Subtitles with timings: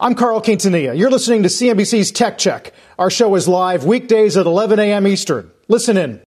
[0.00, 0.96] I'm Carl Quintanilla.
[0.96, 2.72] You're listening to CNBC's Tech Check.
[3.00, 5.08] Our show is live weekdays at 11 a.m.
[5.08, 5.50] Eastern.
[5.66, 6.22] Listen in.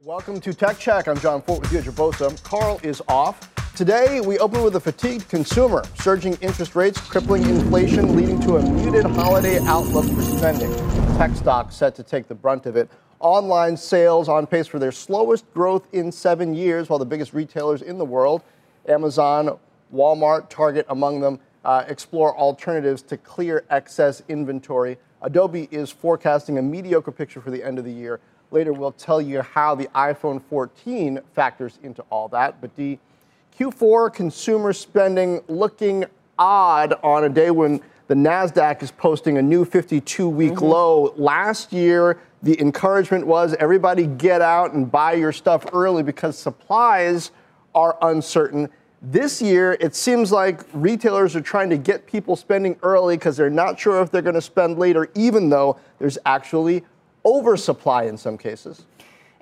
[0.00, 1.06] Welcome to Tech Check.
[1.06, 2.42] I'm Jon Fortt with you Deirdre Bosa.
[2.42, 3.54] Carl is off.
[3.76, 8.62] Today, we open with a fatigued consumer, surging interest rates, crippling inflation, leading to a
[8.72, 10.74] muted holiday outlook for spending.
[11.16, 12.90] Tech stocks set to take the brunt of it.
[13.20, 17.82] Online sales on pace for their slowest growth in seven years, while the biggest retailers
[17.82, 18.42] in the world,
[18.88, 19.60] Amazon,
[19.94, 24.98] Walmart, Target among them, uh, explore alternatives to clear excess inventory.
[25.22, 28.20] Adobe is forecasting a mediocre picture for the end of the year.
[28.50, 32.60] Later, we'll tell you how the iPhone 14 factors into all that.
[32.60, 32.98] But D,
[33.58, 36.04] Q4 consumer spending looking
[36.38, 40.64] odd on a day when the NASDAQ is posting a new 52 week mm-hmm.
[40.64, 41.14] low.
[41.16, 47.30] Last year, the encouragement was everybody get out and buy your stuff early because supplies
[47.74, 48.68] are uncertain.
[49.04, 53.50] This year, it seems like retailers are trying to get people spending early because they're
[53.50, 56.84] not sure if they're going to spend later, even though there's actually
[57.24, 58.86] oversupply in some cases.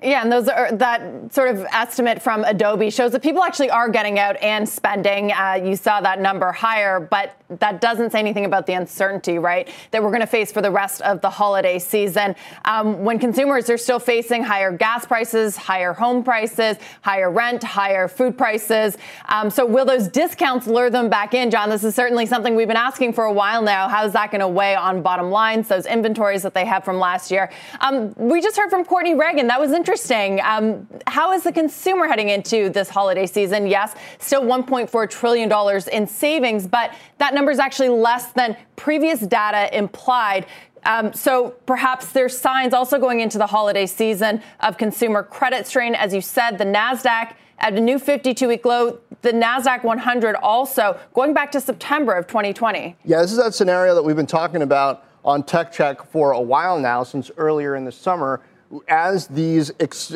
[0.03, 3.87] Yeah, and those are that sort of estimate from Adobe shows that people actually are
[3.87, 5.31] getting out and spending.
[5.31, 9.69] Uh, you saw that number higher, but that doesn't say anything about the uncertainty, right,
[9.91, 12.35] that we're going to face for the rest of the holiday season.
[12.65, 18.07] Um, when consumers are still facing higher gas prices, higher home prices, higher rent, higher
[18.07, 18.97] food prices.
[19.27, 21.69] Um, so, will those discounts lure them back in, Jon?
[21.69, 23.87] This is certainly something we've been asking for a while now.
[23.87, 26.97] How is that going to weigh on bottom lines, those inventories that they have from
[26.97, 27.51] last year?
[27.81, 29.45] Um, we just heard from Courtney Reagan.
[29.45, 29.90] That was interesting.
[29.95, 33.67] Um, how is the consumer heading into this holiday season?
[33.67, 39.75] Yes, still $1.4 trillion in savings, but that number is actually less than previous data
[39.77, 40.45] implied.
[40.83, 45.95] Um, so perhaps there's signs also going into the holiday season of consumer credit strain.
[45.95, 50.99] As you said, the NASDAQ at a new 52 week low, the NASDAQ 100 also
[51.13, 52.95] going back to September of 2020.
[53.05, 56.41] Yeah, this is that scenario that we've been talking about on Tech Check for a
[56.41, 58.41] while now, since earlier in the summer.
[58.87, 60.11] As these ex-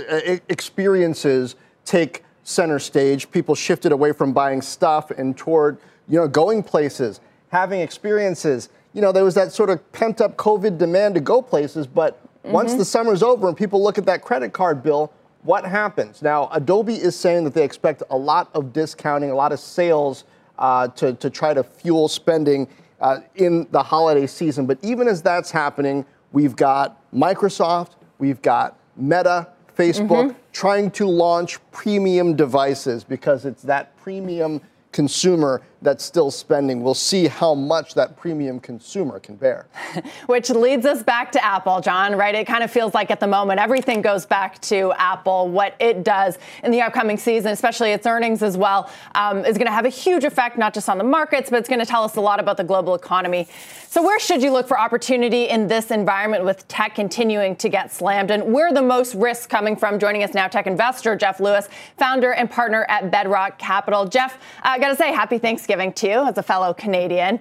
[0.50, 5.78] experiences take center stage, people shifted away from buying stuff and toward
[6.08, 8.70] you know, going places, having experiences.
[8.94, 12.22] You know, there was that sort of pent up COVID demand to go places, but
[12.24, 12.52] mm-hmm.
[12.52, 15.12] once the summer's over and people look at that credit card bill,
[15.44, 16.22] what happens?
[16.22, 20.24] Now, Adobe is saying that they expect a lot of discounting, a lot of sales
[20.58, 22.68] uh, to, to try to fuel spending
[23.00, 24.66] uh, in the holiday season.
[24.66, 30.38] But even as that's happening, we've got Microsoft, we've got Meta, Facebook mm-hmm.
[30.54, 34.62] trying to launch premium devices because it's that premium
[34.92, 36.82] consumer that's still spending.
[36.82, 39.68] We'll see how much that premium consumer can bear.
[40.26, 42.34] Which leads us back to Apple, Jon, right?
[42.34, 45.50] It kind of feels like at the moment everything goes back to Apple.
[45.50, 49.68] What it does in the upcoming season, especially its earnings as well, um, is going
[49.68, 52.04] to have a huge effect not just on the markets, but it's going to tell
[52.04, 53.48] us a lot about the global economy.
[53.88, 57.94] So, where should you look for opportunity in this environment with tech continuing to get
[57.94, 58.32] slammed?
[58.32, 60.00] And where the most risks coming from?
[60.00, 64.06] Joining us now, tech investor Geoff Lewis, founder and partner at Bedrock Capital.
[64.06, 65.65] Geoff, I got to say, happy Thanksgiving.
[65.66, 67.40] Thanksgiving to you as a fellow Canadian.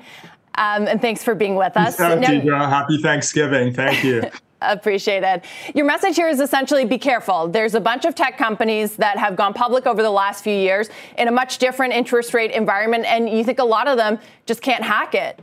[0.56, 1.98] Um, and thanks for being with us.
[1.98, 3.74] Now, Deirdre, happy Thanksgiving.
[3.74, 4.22] Thank you.
[4.62, 5.44] Appreciate it.
[5.74, 7.48] Your message here is essentially be careful.
[7.48, 10.88] There's a bunch of tech companies that have gone public over the last few years
[11.18, 14.62] in a much different interest rate environment, and you think a lot of them just
[14.62, 15.38] can't hack it.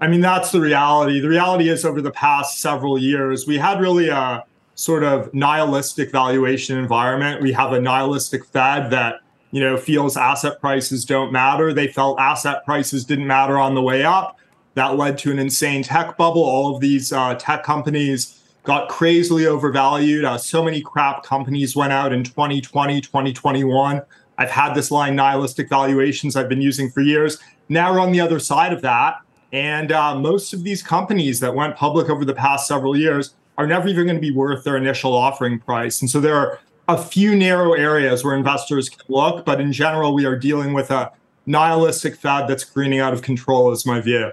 [0.00, 1.20] I mean, that's the reality.
[1.20, 4.44] The reality is, over the past several years, we had really a
[4.76, 7.42] sort of nihilistic valuation environment.
[7.42, 9.20] We have a nihilistic Fed that
[9.54, 11.72] you know, feels asset prices don't matter.
[11.72, 14.36] They felt asset prices didn't matter on the way up.
[14.74, 16.42] That led to an insane tech bubble.
[16.42, 20.24] All of these uh, tech companies got crazily overvalued.
[20.24, 24.02] Uh, so many crap companies went out in 2020, 2021.
[24.38, 27.38] I've had this line nihilistic valuations I've been using for years.
[27.68, 29.20] Now we're on the other side of that.
[29.52, 33.68] And uh, most of these companies that went public over the past several years are
[33.68, 36.00] never even going to be worth their initial offering price.
[36.00, 36.58] And so there are
[36.88, 40.90] a few narrow areas where investors can look, but in general, we are dealing with
[40.90, 41.12] a
[41.46, 44.32] nihilistic Fed that's greening out of control, is my view.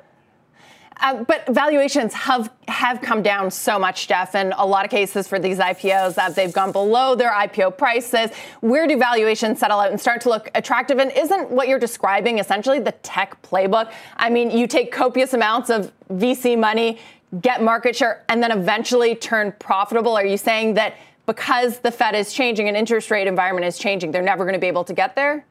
[1.01, 4.35] Uh, but valuations have have come down so much, Geoff.
[4.35, 8.29] In a lot of cases for these IPOs, that they've gone below their IPO prices.
[8.59, 10.99] Where do valuations settle out and start to look attractive?
[10.99, 13.91] And isn't what you're describing essentially the tech playbook?
[14.17, 16.99] I mean, you take copious amounts of VC money,
[17.41, 20.15] get market share, and then eventually turn profitable.
[20.15, 20.93] Are you saying that
[21.31, 24.59] because the Fed is changing and interest rate environment is changing, they're never going to
[24.59, 25.45] be able to get there?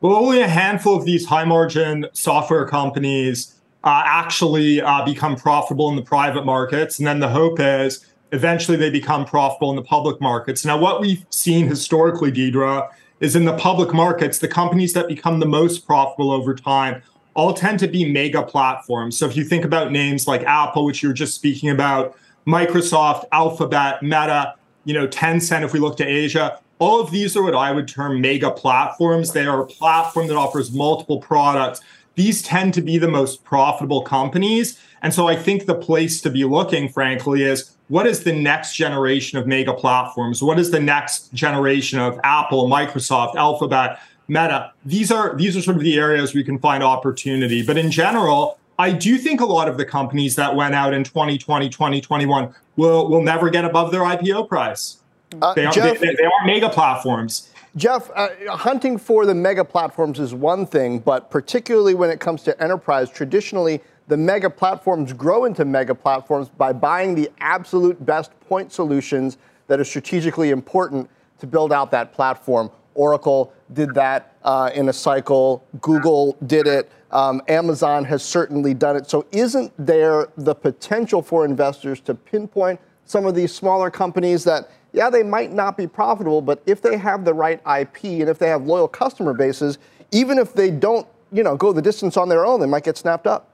[0.00, 5.88] Well, only a handful of these high margin software companies uh, actually uh, become profitable
[5.90, 6.98] in the private markets.
[6.98, 10.64] And then the hope is eventually they become profitable in the public markets.
[10.64, 12.88] Now, what we've seen historically, Deirdre,
[13.18, 17.02] is in the public markets, the companies that become the most profitable over time
[17.34, 19.18] all tend to be mega platforms.
[19.18, 22.16] So if you think about names like Apple, which you were just speaking about,
[22.46, 24.54] Microsoft, Alphabet, Meta,
[24.88, 27.86] you know, Tencent, if we look to Asia, all of these are what I would
[27.86, 29.32] term mega platforms.
[29.32, 31.82] They are a platform that offers multiple products
[32.18, 34.80] these tend to be the most profitable companies.
[35.02, 38.74] And so I think the place to be looking, frankly, is what is the next
[38.74, 40.42] generation of mega platforms?
[40.42, 44.72] What is the next generation of Apple, Microsoft, Alphabet, Meta?
[44.84, 47.62] These are these are sort of the areas we can find opportunity.
[47.62, 51.02] But in general, I do think a lot of the companies that went out in
[51.02, 54.98] 2020, 2021 will will never get above their IPO price.
[55.42, 57.50] Uh, they, are, Geoff, they, they are mega platforms.
[57.76, 62.42] Geoff, uh, hunting for the mega platforms is one thing, but particularly when it comes
[62.44, 68.30] to enterprise, traditionally the mega platforms grow into mega platforms by buying the absolute best
[68.40, 69.36] point solutions
[69.66, 71.08] that are strategically important
[71.38, 72.70] to build out that platform.
[72.94, 78.96] Oracle did that uh, in a cycle, Google did it, um, Amazon has certainly done
[78.96, 79.08] it.
[79.08, 84.70] So, isn't there the potential for investors to pinpoint some of these smaller companies that
[84.92, 88.38] yeah, they might not be profitable, but if they have the right IP and if
[88.38, 89.78] they have loyal customer bases,
[90.12, 92.96] even if they don't, you know, go the distance on their own, they might get
[92.96, 93.50] snapped up.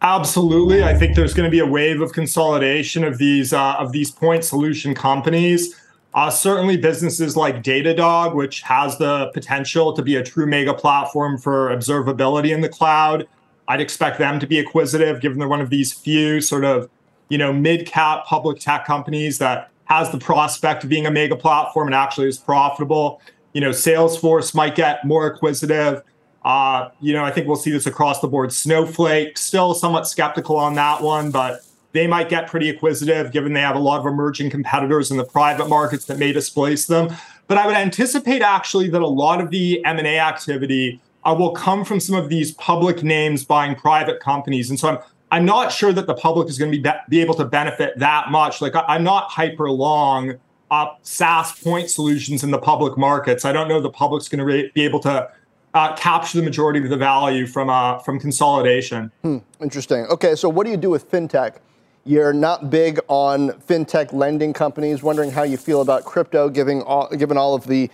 [0.00, 3.92] Absolutely, I think there's going to be a wave of consolidation of these uh, of
[3.92, 5.80] these point solution companies.
[6.14, 11.38] Uh, certainly, businesses like Datadog, which has the potential to be a true mega platform
[11.38, 13.26] for observability in the cloud,
[13.68, 16.90] I'd expect them to be acquisitive, given they're one of these few sort of
[17.30, 21.36] you know mid cap public tech companies that has the prospect of being a mega
[21.36, 23.20] platform and actually is profitable.
[23.54, 26.02] You know, Salesforce might get more acquisitive.
[26.44, 28.52] Uh, you know, I think we'll see this across the board.
[28.52, 31.60] Snowflake, still somewhat skeptical on that one, but
[31.92, 35.24] they might get pretty acquisitive given they have a lot of emerging competitors in the
[35.24, 37.14] private markets that may displace them.
[37.46, 41.84] But I would anticipate actually that a lot of the M&A activity uh, will come
[41.84, 44.70] from some of these public names buying private companies.
[44.70, 44.98] And so I'm
[45.32, 47.98] I'm not sure that the public is going to be, be, be able to benefit
[47.98, 48.60] that much.
[48.60, 50.34] Like I, am not hyper long
[50.70, 53.46] up SaaS point solutions in the public markets.
[53.46, 55.30] I don't know the public's going to re- be able to
[55.72, 59.10] uh, capture the majority of the value from uh, from consolidation.
[59.22, 60.04] Hmm, interesting.
[60.06, 61.56] Okay, so what do you do with fintech?
[62.04, 65.02] You're not big on fintech lending companies.
[65.02, 67.90] Wondering how you feel about crypto, given all, given all of the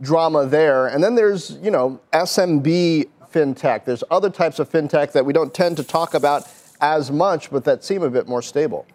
[0.00, 0.86] drama there.
[0.86, 3.84] And then there's you know SMB fintech.
[3.84, 6.48] There's other types of fintech that we don't tend to talk about
[6.80, 8.86] as much, but that seem a bit more stable.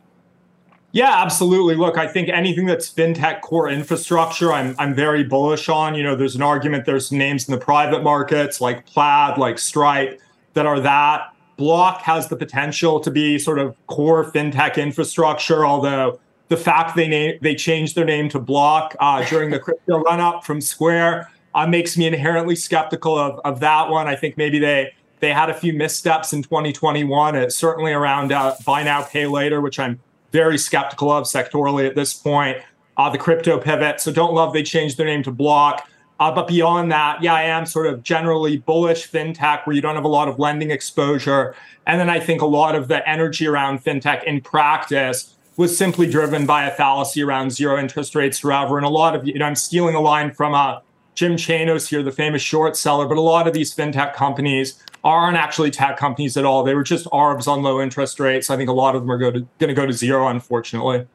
[0.92, 1.76] Yeah, absolutely.
[1.76, 5.94] Look, I think anything that's fintech core infrastructure, I'm I'm very bullish on.
[5.94, 10.22] You know, there's an argument there's names in the private markets like Plaid, like Stripe,
[10.54, 11.35] that are that.
[11.58, 16.20] Block has the potential to be sort of core fintech infrastructure, although
[16.50, 20.20] the fact they name they changed their name to Block uh, during the crypto run
[20.20, 24.08] up from Square uh, makes me inherently skeptical of of that one.
[24.08, 28.56] I think maybe they they had a few missteps in 2021, it's certainly around uh,
[28.66, 30.00] buy now, pay later, which I'm
[30.32, 32.58] very skeptical of sectorally at this point.
[32.98, 34.00] Uh, the crypto pivot.
[34.00, 35.90] So don't love they changed their name to Block.
[36.20, 39.96] Uh, but beyond that, yeah, I am sort of generally bullish fintech where you don't
[39.96, 41.56] have a lot of lending exposure.
[41.86, 46.10] And then I think a lot of the energy around fintech in practice was simply
[46.10, 48.78] driven by a fallacy around zero interest rates forever.
[48.78, 50.80] And a lot of, you know, I'm stealing a line from uh,
[51.16, 55.38] Jim Chanos here, the famous short seller, but a lot of these fintech companies aren't
[55.38, 56.64] actually tech companies at all.
[56.64, 58.50] They were just ARBs on low interest rates.
[58.50, 61.08] I think a lot of them are going to go to zero, unfortunately.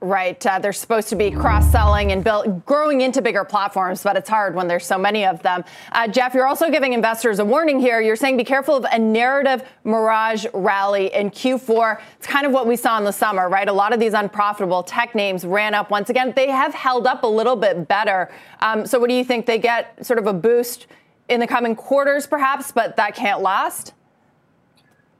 [0.00, 0.44] Right.
[0.44, 4.28] Uh, they're supposed to be cross selling and build, growing into bigger platforms, but it's
[4.28, 5.64] hard when there's so many of them.
[5.92, 8.02] Uh, Geoff, you're also giving investors a warning here.
[8.02, 12.00] You're saying be careful of a narrative mirage rally in Q4.
[12.18, 13.66] It's kind of what we saw in the summer, right?
[13.66, 16.34] A lot of these unprofitable tech names ran up once again.
[16.36, 18.30] They have held up a little bit better.
[18.60, 19.46] Um, so, what do you think?
[19.46, 20.86] They get sort of a boost
[21.30, 23.94] in the coming quarters, perhaps, but that can't last?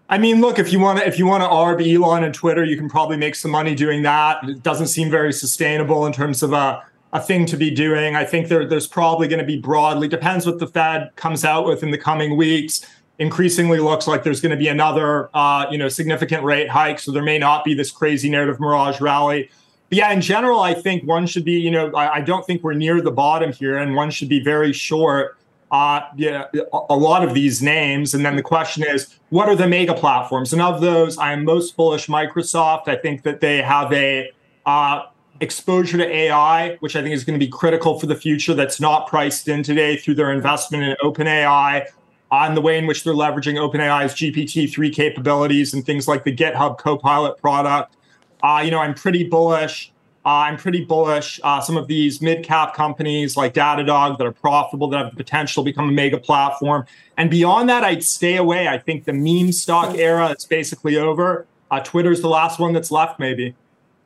[0.09, 2.63] I mean, look, if you want to if you want to arb Elon and Twitter,
[2.63, 4.47] you can probably make some money doing that.
[4.49, 6.83] It doesn't seem very sustainable in terms of a,
[7.15, 8.15] a thing to be doing.
[8.15, 11.65] I think there, there's probably going to be broadly depends what the Fed comes out
[11.67, 12.85] with in the coming weeks.
[13.19, 16.99] increasingly looks like there's going to be another, uh, you know, significant rate hike.
[16.99, 19.51] So there may not be this crazy narrative mirage rally.
[19.89, 22.63] But yeah, in general, I think one should be, you know, I, I don't think
[22.65, 25.39] we're near the bottom here, and one should be very short.
[25.75, 26.45] Uh, yeah,
[26.89, 30.53] a lot of these names, and then the question is, what are the mega platforms?
[30.53, 32.87] And of those, I am most bullish Microsoft.
[32.87, 34.31] I think that they have a
[34.67, 35.03] uh,
[35.41, 38.55] exposure to AI, which I think is going to be critical for the future.
[38.55, 41.87] That's not priced in today through their investment in OpenAI
[42.31, 46.79] on the way in which they're leveraging OpenAI's GPT-3 capabilities and things like the GitHub
[46.79, 47.97] Copilot product.
[48.45, 49.93] Uh, you know, I'm pretty bullish.
[50.25, 51.39] Uh, I'm pretty bullish.
[51.43, 55.63] Uh, some of these mid-cap companies like Datadog that are profitable, that have the potential
[55.63, 56.87] to become a mega platform.
[57.19, 58.67] And beyond that, I'd stay away.
[58.67, 61.47] I think the meme stock era is basically over.
[61.71, 63.55] Uh, Twitter's the last one that's left, maybe.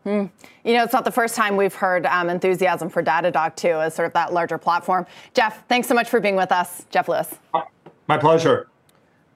[0.03, 0.27] Hmm.
[0.65, 3.95] You know, it's not the first time we've heard um, enthusiasm for Datadog, too, as
[3.95, 5.07] sort of that larger platform.
[5.35, 6.85] Geoff, thanks so much for being with us.
[6.91, 7.35] Geoff Lewis.
[8.09, 8.69] My pleasure.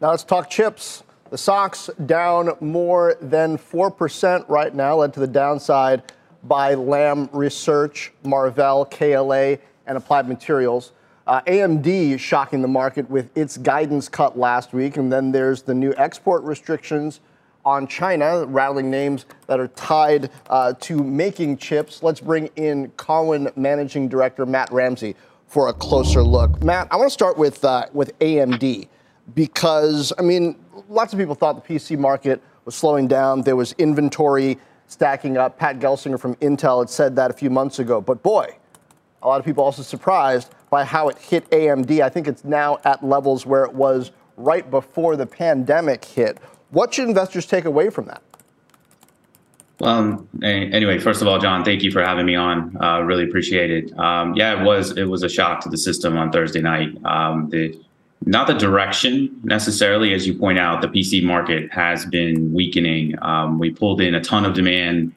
[0.01, 1.05] Now let's talk chips.
[1.31, 6.03] The stocks down more than 4% right now, led to the downside
[6.45, 10.93] by Lam Research, Marvell, KLA, and Applied Materials.
[11.27, 14.97] Uh, AMD shocking the market with its guidance cut last week.
[14.97, 17.21] And then there's the new export restrictions
[17.65, 22.03] on China, rattling names that are tied uh, to making chips.
[22.03, 25.15] Let's bring in Cowen Managing Director Matt Ramsey
[25.47, 26.63] for a closer look.
[26.63, 28.89] Matt, I want to start with uh, with AMD
[29.35, 30.57] because I mean,
[30.89, 33.43] lots of people thought the PC market was slowing down.
[33.43, 34.59] There was inventory
[34.93, 35.59] stacking up.
[35.59, 38.01] Pat Gelsinger from Intel had said that a few months ago.
[38.01, 38.57] But boy,
[39.23, 42.01] a lot of people also surprised by how it hit AMD.
[42.01, 46.39] I think it's now at levels where it was right before the pandemic hit.
[46.71, 48.23] What should investors take away from that?
[49.83, 52.77] Um, anyway, first of all, Jon, thank you for having me on.
[52.81, 53.99] Uh, really appreciate it.
[53.99, 56.97] Um, yeah, it was it was a shock to the system on Thursday night.
[57.05, 57.81] Um, the
[58.26, 63.14] not the direction necessarily, as you point out, the PC market has been weakening.
[63.23, 65.12] Um, we pulled in a ton of demand,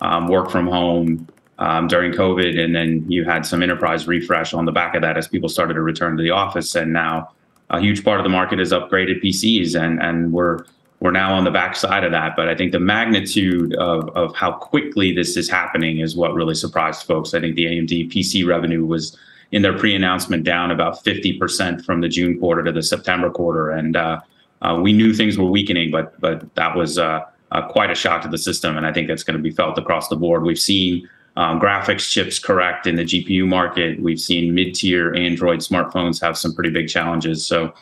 [0.00, 4.64] um, work from home um, during COVID, and then you had some enterprise refresh on
[4.64, 6.74] the back of that as people started to return to the office.
[6.74, 7.30] And now
[7.70, 10.64] a huge part of the market is upgraded PCs, and and we're
[11.00, 12.36] we're now on the backside of that.
[12.36, 16.54] But I think the magnitude of, of how quickly this is happening is what really
[16.54, 17.32] surprised folks.
[17.32, 19.16] I think the AMD PC revenue was
[19.52, 23.70] in their pre-announcement down about 50% from the June quarter to the September quarter.
[23.70, 24.20] And uh,
[24.62, 28.22] uh, we knew things were weakening, but but that was uh, uh quite a shock
[28.22, 28.76] to the system.
[28.76, 30.44] And I think that's going to be felt across the board.
[30.44, 34.00] We've seen um, graphics chips correct in the GPU market.
[34.00, 37.46] We've seen mid-tier Android smartphones have some pretty big challenges.
[37.46, 37.72] So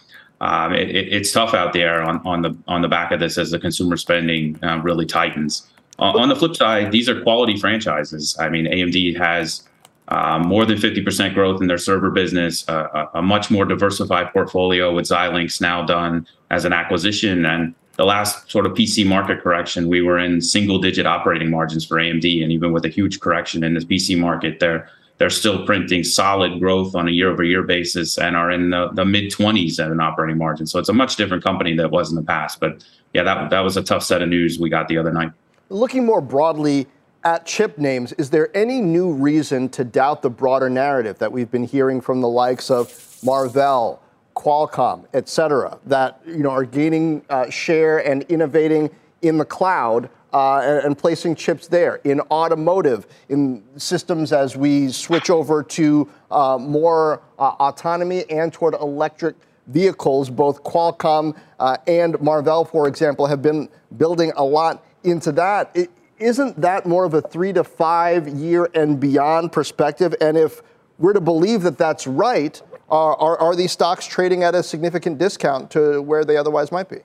[0.41, 3.37] um, it, it, it's tough out there on, on the on the back of this
[3.37, 5.67] as the consumer spending uh, really tightens.
[5.99, 8.37] On the flip side, these are quality franchises.
[8.39, 9.69] I mean, AMD has
[10.09, 14.93] uh, more than 50% growth in their server business, a, a, much more diversified portfolio
[14.95, 17.45] with Xilinx now done as an acquisition.
[17.45, 21.85] And the last sort of PC market correction, we were in single digit operating margins
[21.85, 22.43] for AMD.
[22.43, 24.89] And even with a huge correction in the PC market, they're
[25.19, 28.89] they're still printing solid growth on a year over year basis and are in the,
[28.93, 30.65] the mid 20s at an operating margin.
[30.65, 32.61] So it's a much different company than it was in the past.
[32.61, 35.33] But yeah, that, that was a tough set of news we got the other night.
[35.71, 36.87] Looking more broadly
[37.29, 41.51] at chip names, is there any new reason to doubt the broader narrative that we've
[41.51, 44.01] been hearing from the likes of Marvell,
[44.35, 48.91] Qualcomm, et cetera, that you know, are gaining uh, share and innovating
[49.23, 50.09] in the cloud?
[50.31, 56.07] uh, and, and, placing chips there, in automotive, in systems as we switch over to
[56.31, 59.37] uh, more uh, autonomy and toward electric
[59.69, 60.29] vehicles.
[60.29, 65.75] Both Qualcomm uh, and Marvell, for example, have been building a lot into that.
[66.21, 70.15] Isn't that more of a three to five year and beyond perspective?
[70.21, 70.63] And if
[70.99, 72.61] we're to believe that that's right,
[72.91, 76.89] are, are, are these stocks trading at a significant discount to where they otherwise might
[76.89, 76.99] be?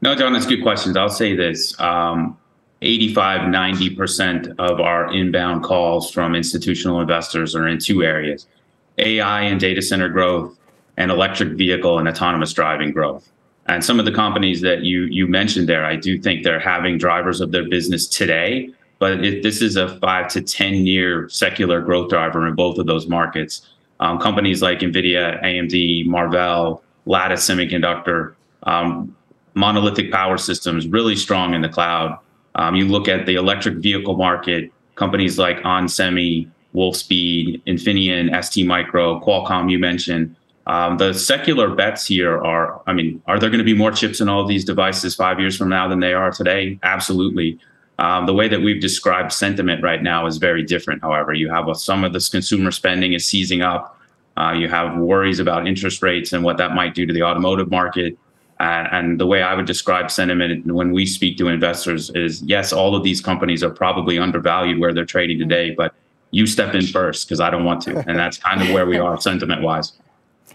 [0.00, 0.96] No, Jon, that's good questions.
[0.96, 1.78] I'll say this.
[1.80, 2.38] Um,
[2.82, 8.46] 85, 90% of our inbound calls from institutional investors are in two areas
[8.98, 10.56] AI and data center growth,
[10.96, 13.28] and electric vehicle and autonomous driving growth.
[13.66, 16.98] And some of the companies that you you mentioned there, I do think they're having
[16.98, 22.10] drivers of their business today, but this is a five to ten year secular growth
[22.10, 23.68] driver in both of those markets.
[24.00, 29.16] Um, companies like Nvidia, AMD, Marvell, Lattice Semiconductor, um,
[29.54, 32.18] monolithic power systems, really strong in the cloud.
[32.56, 39.20] Um, you look at the electric vehicle market, companies like onsemi, Wolfspeed, Infineon, ST Micro,
[39.20, 40.34] Qualcomm, you mentioned.
[40.66, 44.20] Um, the secular bets here are, I mean, are there going to be more chips
[44.20, 46.78] in all these devices five years from now than they are today?
[46.82, 47.58] Absolutely.
[47.98, 51.02] Um, the way that we've described sentiment right now is very different.
[51.02, 53.98] However, you have a, some of this consumer spending is seizing up.
[54.36, 57.70] Uh, you have worries about interest rates and what that might do to the automotive
[57.70, 58.18] market.
[58.58, 62.72] And, and the way I would describe sentiment when we speak to investors is yes,
[62.72, 65.94] all of these companies are probably undervalued where they're trading today, but
[66.30, 67.98] you step in first because I don't want to.
[68.08, 69.92] And that's kind of where we are sentiment wise.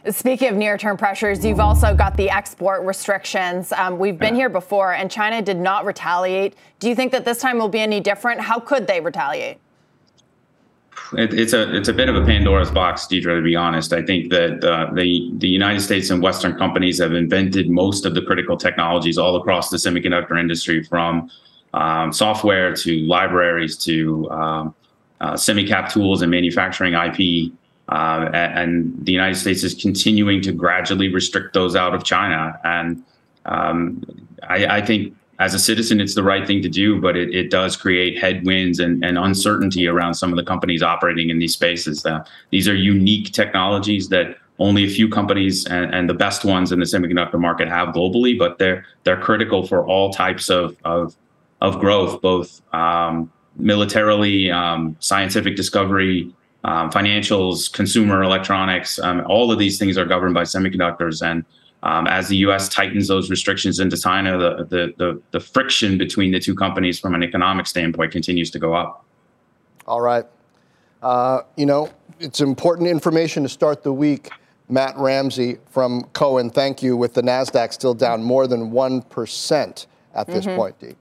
[0.08, 3.74] Speaking of near term pressures, you've also got the export restrictions.
[3.74, 6.56] Um, we've been here before, and China did not retaliate.
[6.80, 8.40] Do you think that this time will be any different?
[8.40, 9.58] How could they retaliate?
[11.14, 13.36] It, it's a it's a bit of a Pandora's box, Deirdre.
[13.36, 17.14] To be honest, I think that uh, the the United States and Western companies have
[17.14, 21.30] invented most of the critical technologies all across the semiconductor industry, from
[21.74, 24.76] um, software to libraries to um,
[25.20, 27.52] uh, semi-cap tools and manufacturing IP.
[27.90, 32.60] Uh, and the United States is continuing to gradually restrict those out of China.
[32.64, 33.04] And
[33.46, 34.04] um,
[34.48, 37.50] I, I, think as a citizen, it's the right thing to do, but it, it
[37.50, 42.06] does create headwinds and, and, uncertainty around some of the companies operating in these spaces.
[42.06, 46.72] Uh, these are unique technologies that only a few companies and, and, the best ones
[46.72, 51.16] in the semiconductor market have globally, but they're they're critical for all types of of,
[51.62, 59.60] of growth, both um, militarily, um, scientific discovery, um, financials, consumer electronics, um, all of
[59.60, 61.26] these things are governed by semiconductors.
[61.26, 61.46] And
[61.84, 62.68] um, as the U.S.
[62.68, 67.16] tightens those restrictions into China, the, the, the, the, friction between the two companies from
[67.16, 69.06] an economic standpoint continues to go up.
[69.88, 70.26] All right.
[71.02, 71.90] Uh, you know,
[72.20, 74.30] it's important information to start the week.
[74.68, 80.28] Matt Ramsey from Cowen, thank you, with the NASDAQ still down more than 1% at
[80.28, 80.56] this mm-hmm.
[80.56, 80.96] point, Dee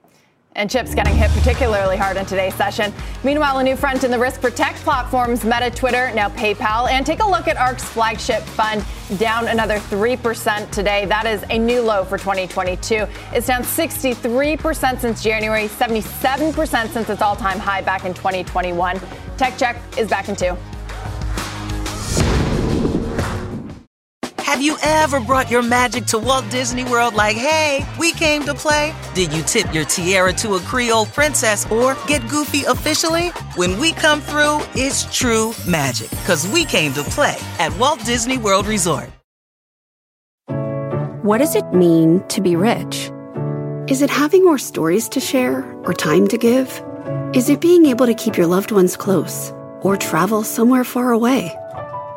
[0.58, 2.92] and chips getting hit particularly hard in today's session.
[3.24, 6.90] Meanwhile, a new front in the risk protect platforms, Meta, Twitter, now PayPal.
[6.90, 8.84] And take a look at ARK's flagship fund,
[9.18, 11.06] down another 3% today.
[11.06, 13.06] That is a new low for 2022.
[13.32, 19.00] It's down 63% since January, 77% since its all time high back in 2021.
[19.36, 20.56] Tech Check is back in two.
[24.48, 28.54] Have you ever brought your magic to Walt Disney World like, hey, we came to
[28.54, 28.94] play?
[29.14, 33.28] Did you tip your tiara to a Creole princess or get goofy officially?
[33.56, 38.38] When we come through, it's true magic, because we came to play at Walt Disney
[38.38, 39.10] World Resort.
[41.20, 43.10] What does it mean to be rich?
[43.86, 46.82] Is it having more stories to share or time to give?
[47.34, 51.54] Is it being able to keep your loved ones close or travel somewhere far away?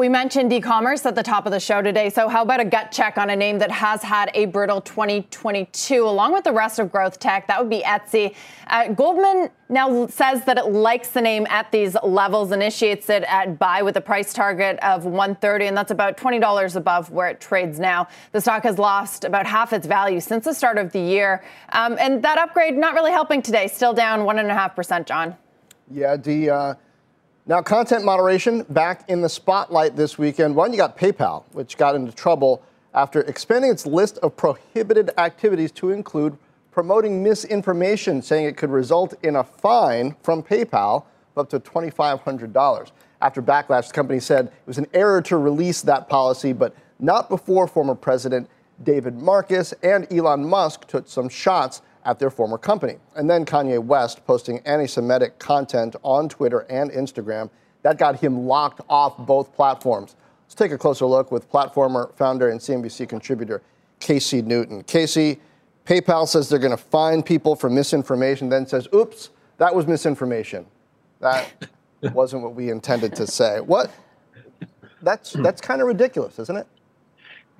[0.00, 2.90] We mentioned e-commerce at the top of the show today, so how about a gut
[2.90, 6.90] check on a name that has had a brutal 2022, along with the rest of
[6.90, 7.46] growth tech?
[7.48, 8.34] That would be Etsy.
[8.68, 13.58] Uh, Goldman now says that it likes the name at these levels, initiates it at
[13.58, 17.78] buy with a price target of 130, and that's about $20 above where it trades
[17.78, 18.08] now.
[18.32, 21.98] The stock has lost about half its value since the start of the year, um,
[22.00, 23.66] and that upgrade not really helping today.
[23.66, 25.36] Still down one and a half percent, Jon.
[25.90, 26.48] Yeah, the.
[26.48, 26.74] Uh
[27.50, 30.54] now, content moderation back in the spotlight this weekend.
[30.54, 32.62] One, you got PayPal, which got into trouble
[32.94, 36.38] after expanding its list of prohibited activities to include
[36.70, 42.90] promoting misinformation, saying it could result in a fine from PayPal of up to $2,500.
[43.20, 47.28] After backlash, the company said it was an error to release that policy, but not
[47.28, 48.48] before former President
[48.84, 52.96] David Marcus and Elon Musk took some shots at their former company.
[53.16, 57.50] And then Kanye West posting anti Semitic content on Twitter and Instagram.
[57.82, 60.16] That got him locked off both platforms.
[60.44, 63.62] Let's take a closer look with platformer, founder, and CNBC contributor
[64.00, 64.82] Casey Newton.
[64.82, 65.38] Casey,
[65.84, 70.66] PayPal says they're going to fine people for misinformation, then says, oops, that was misinformation.
[71.20, 71.68] That
[72.12, 73.60] wasn't what we intended to say.
[73.60, 73.90] What?
[75.02, 76.66] That's, that's kind of ridiculous, isn't it?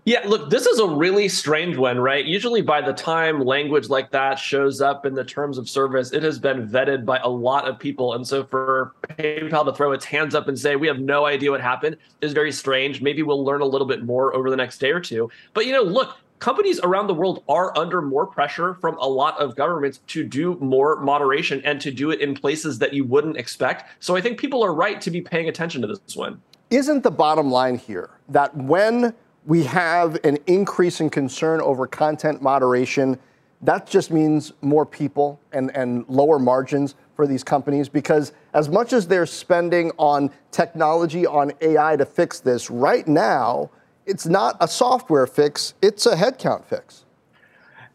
[0.05, 2.25] Yeah, look, this is a really strange one, right?
[2.25, 6.23] Usually, by the time language like that shows up in the terms of service, it
[6.23, 8.15] has been vetted by a lot of people.
[8.15, 11.51] And so, for PayPal to throw its hands up and say, we have no idea
[11.51, 13.03] what happened is very strange.
[13.03, 15.31] Maybe we'll learn a little bit more over the next day or two.
[15.53, 19.39] But, you know, look, companies around the world are under more pressure from a lot
[19.39, 23.37] of governments to do more moderation and to do it in places that you wouldn't
[23.37, 24.03] expect.
[24.03, 26.41] So, I think people are right to be paying attention to this one.
[26.71, 29.13] Isn't the bottom line here that when
[29.51, 33.19] we have an increase in concern over content moderation.
[33.63, 38.93] That just means more people and, and lower margins for these companies because, as much
[38.93, 43.71] as they're spending on technology, on AI to fix this, right now,
[44.07, 47.05] it's not a software fix, it's a headcount fix.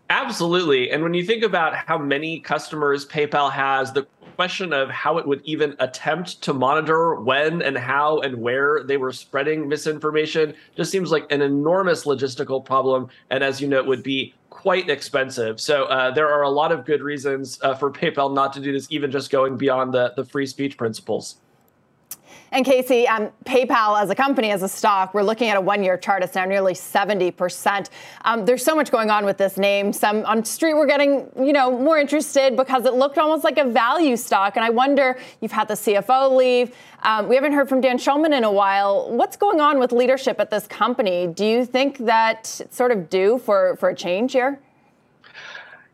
[0.09, 0.91] Absolutely.
[0.91, 5.27] And when you think about how many customers PayPal has, the question of how it
[5.27, 10.91] would even attempt to monitor when and how and where they were spreading misinformation just
[10.91, 13.07] seems like an enormous logistical problem.
[13.29, 15.59] And as you know, it would be quite expensive.
[15.59, 18.71] So uh, there are a lot of good reasons uh, for PayPal not to do
[18.71, 21.37] this, even just going beyond the, the free speech principles.
[22.51, 25.97] And Casey, um, PayPal as a company, as a stock, we're looking at a one-year
[25.97, 26.23] chart.
[26.23, 27.89] It's now nearly 70%.
[28.23, 29.91] Um, there's so much going on with this name.
[29.91, 33.65] Some on street were getting, you know, more interested because it looked almost like a
[33.65, 34.55] value stock.
[34.55, 36.75] And I wonder, you've had the CFO leave.
[37.03, 39.11] Um, we haven't heard from Dan Schulman in a while.
[39.11, 41.27] What's going on with leadership at this company?
[41.27, 44.59] Do you think that it's sort of due for, for a change here?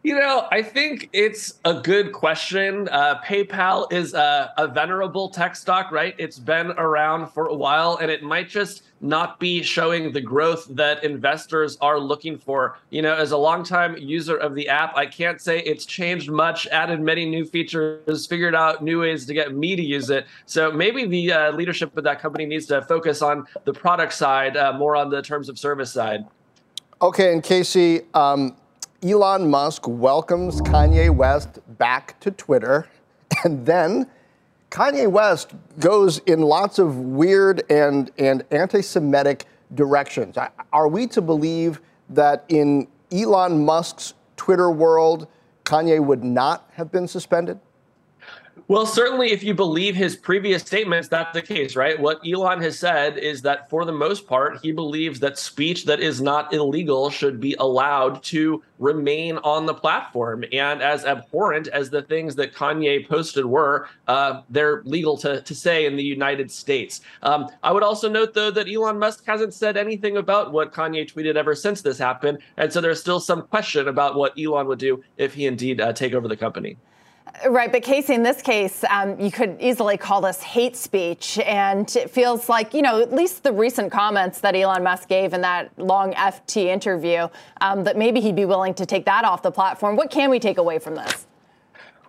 [0.03, 2.89] You know, I think it's a good question.
[2.89, 6.15] Uh, PayPal is a, a, venerable tech stock, right?
[6.17, 10.65] It's been around for a while, and it might just not be showing the growth
[10.71, 12.79] that investors are looking for.
[12.89, 16.65] You know, as a longtime user of the app, I can't say it's changed much,
[16.67, 20.25] added many new features, figured out new ways to get me to use it.
[20.47, 24.57] So maybe the uh, leadership of that company needs to focus on the product side,
[24.57, 26.25] uh, more on the terms of service side.
[27.03, 28.55] Okay, and Casey, um,
[29.03, 32.87] Elon Musk welcomes Kanye West back to Twitter,
[33.43, 34.05] and then
[34.69, 40.37] Kanye West goes in lots of weird and, and anti Semitic directions.
[40.71, 45.27] Are we to believe that in Elon Musk's Twitter world,
[45.65, 47.59] Kanye would not have been suspended?
[48.67, 51.99] Well, certainly, if you believe his previous statements, that's the case, right?
[51.99, 55.99] What Elon has said is that for the most part, he believes that speech that
[55.99, 60.45] is not illegal should be allowed to remain on the platform.
[60.53, 65.53] And as abhorrent as the things that Kanye posted were, uh, they're legal to, to
[65.53, 67.01] say in the United States.
[67.23, 71.11] Um, I would also note, though, that Elon Musk hasn't said anything about what Kanye
[71.11, 72.37] tweeted ever since this happened.
[72.55, 75.91] And so there's still some question about what Elon would do if he indeed uh,
[75.91, 76.77] take over the company.
[77.49, 81.93] Right, but Casey, in this case, um, you could easily call this hate speech, and
[81.95, 85.41] it feels like you know at least the recent comments that Elon Musk gave in
[85.41, 87.27] that long FT interview
[87.61, 89.95] um, that maybe he'd be willing to take that off the platform.
[89.95, 91.25] What can we take away from this?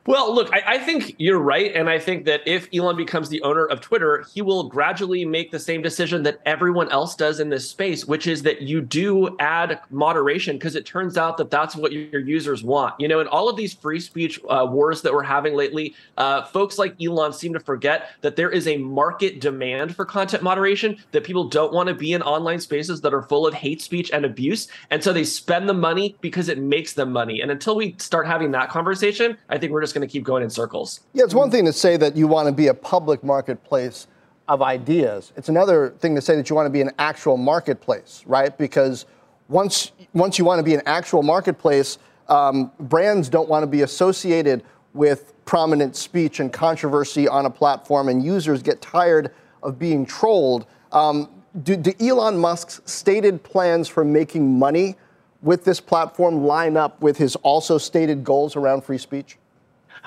[0.04, 1.72] Well, look, I, I, think you're right.
[1.76, 5.52] And I think that if Elon becomes the owner of Twitter, he will gradually make
[5.52, 9.36] the same decision that everyone else does in this space, which is that you do
[9.38, 12.96] add moderation because it turns out that that's what your users want.
[12.98, 16.46] You know, in all of these free speech uh, wars that we're having lately, uh,
[16.46, 20.96] folks like Elon seem to forget that there is a market demand for content moderation,
[21.12, 24.10] that people don't want to be in online spaces that are full of hate speech
[24.12, 24.66] and abuse.
[24.90, 27.40] And so they spend the money because it makes them money.
[27.40, 30.24] And until we start having that conversation, I think we're just just going to keep
[30.24, 31.00] going in circles.
[31.12, 34.06] Yeah, it's one thing to say that you want to be a public marketplace
[34.48, 35.32] of ideas.
[35.36, 38.56] It's another thing to say that you want to be an actual marketplace, right?
[38.56, 39.06] Because
[39.48, 43.82] once once you want to be an actual marketplace, um, brands don't want to be
[43.82, 44.62] associated
[44.94, 49.30] with prominent speech and controversy on a platform, and users get tired
[49.62, 50.66] of being trolled.
[50.90, 51.28] Um,
[51.62, 54.96] do, do Elon Musk's stated plans for making money
[55.42, 59.36] with this platform line up with his also stated goals around free speech?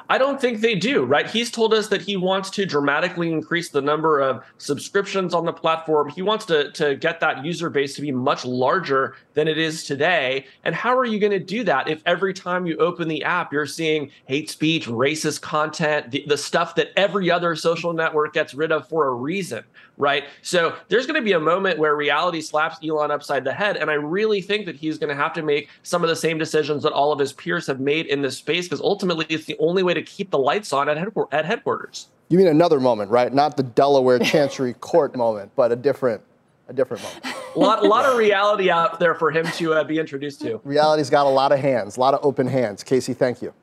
[0.10, 1.28] I don't think they do, right?
[1.28, 5.54] He's told us that he wants to dramatically increase the number of subscriptions on the
[5.54, 6.10] platform.
[6.10, 9.84] He wants to, to get that user base to be much larger than it is
[9.84, 10.46] today.
[10.64, 13.52] And how are you going to do that if every time you open the app,
[13.52, 18.54] you're seeing hate speech, racist content, the, the stuff that every other social network gets
[18.54, 19.64] rid of for a reason,
[19.98, 20.26] right?
[20.44, 23.78] So there's going to be a moment where reality slaps Elon upside the head.
[23.78, 26.38] And I really think that he's going to have to make some of the same
[26.38, 29.58] decisions that all of his peers have made in this space because ultimately it's the
[29.60, 30.98] only way to keep the lights on at,
[31.32, 32.08] at headquarters.
[32.30, 33.34] You mean another moment, right?
[33.34, 36.22] Not the Delaware Chancery Court moment, but a different,
[36.68, 37.36] a different moment.
[37.56, 40.60] a lot, a lot of reality out there for him to uh, be introduced to.
[40.64, 42.84] Reality's got a lot of hands, a lot of open hands.
[42.84, 43.54] Casey, thank you.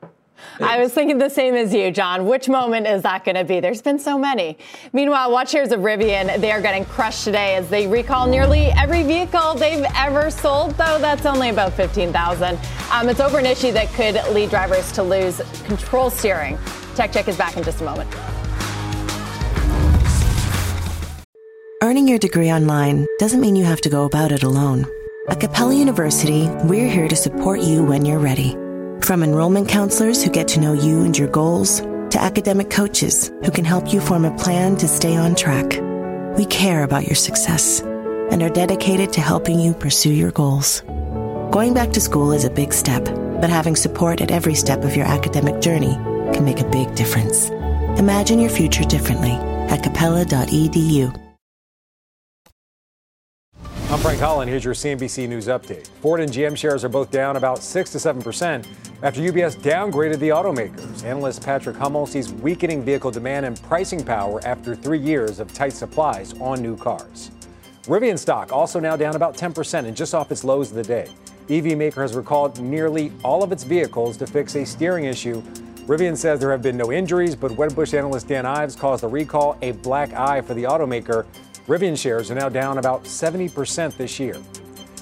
[0.59, 2.25] I was thinking the same as you, Jon.
[2.25, 3.59] Which moment is that going to be?
[3.59, 4.57] There's been so many.
[4.91, 9.03] Meanwhile, watch shares of Rivian, they are getting crushed today as they recall nearly every
[9.03, 12.59] vehicle they've ever sold, though that's only about 15,000.
[12.91, 16.57] Um, it's over an issue that could lead drivers to lose control steering.
[16.95, 18.09] Tech Check is back in just a moment.
[21.81, 24.85] Earning your degree online doesn't mean you have to go about it alone.
[25.27, 28.55] At Capella University, we're here to support you when you're ready
[29.03, 33.51] from enrollment counselors who get to know you and your goals, to academic coaches who
[33.51, 35.79] can help you form a plan to stay on track.
[36.37, 40.81] We care about your success and are dedicated to helping you pursue your goals.
[41.51, 44.95] Going back to school is a big step, but having support at every step of
[44.95, 45.95] your academic journey
[46.33, 47.49] can make a big difference.
[47.99, 49.31] Imagine your future differently
[49.69, 51.22] at capella.edu.
[53.93, 54.49] I'm Frank Holland.
[54.49, 55.85] Here's your CNBC News update.
[56.01, 58.65] Ford and GM shares are both down about 6 to 7%
[59.03, 61.03] after UBS downgraded the automakers.
[61.03, 65.73] Analyst Patrick Hummel sees weakening vehicle demand and pricing power after three years of tight
[65.73, 67.29] supplies on new cars.
[67.83, 71.07] Rivian stock also now down about 10% and just off its lows of the day.
[71.51, 75.39] EV maker has recalled nearly all of its vehicles to fix a steering issue.
[75.85, 79.55] Rivian says there have been no injuries, but Wedbush analyst Dan Ives calls the recall
[79.61, 81.27] a black eye for the automaker
[81.67, 84.35] Rivian shares are now down about 70% this year.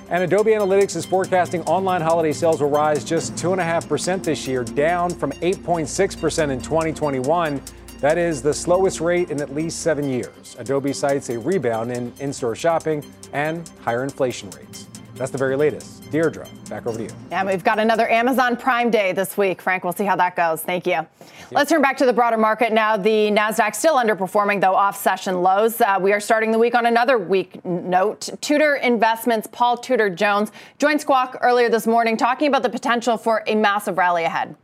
[0.10, 5.10] And Adobe Analytics is forecasting online holiday sales will rise just 2.5% this year, down
[5.10, 7.62] from 8.6% in 2021.
[8.00, 10.56] That is the slowest rate in at least seven years.
[10.60, 14.91] Adobe cites a rebound in in store shopping and higher inflation rates.
[15.22, 16.10] That's the very latest.
[16.10, 17.10] Deirdre, back over to you.
[17.30, 19.62] And we've got another Amazon Prime Day this week.
[19.62, 20.64] Frank, we'll see how that goes.
[20.64, 21.06] Thank you.
[21.52, 22.98] Let's turn back to the broader market now.
[22.98, 25.80] The Nasdaq still underperforming, though off session lows.
[25.80, 28.30] Uh, we are starting the week on another weak note.
[28.42, 33.44] Tudor Investments Paul Tudor Jones joined Squawk earlier this morning, talking about the potential for
[33.46, 34.56] a massive rally ahead.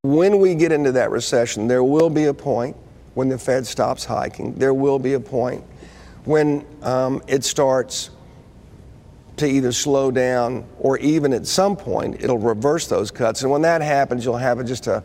[0.00, 2.74] When we get into that recession, there will be a point
[3.12, 4.54] when the Fed stops hiking.
[4.54, 5.62] There will be a point
[6.24, 8.12] when um, it starts
[9.38, 13.42] to either slow down or even at some point it'll reverse those cuts.
[13.42, 15.02] And when that happens, you'll have just a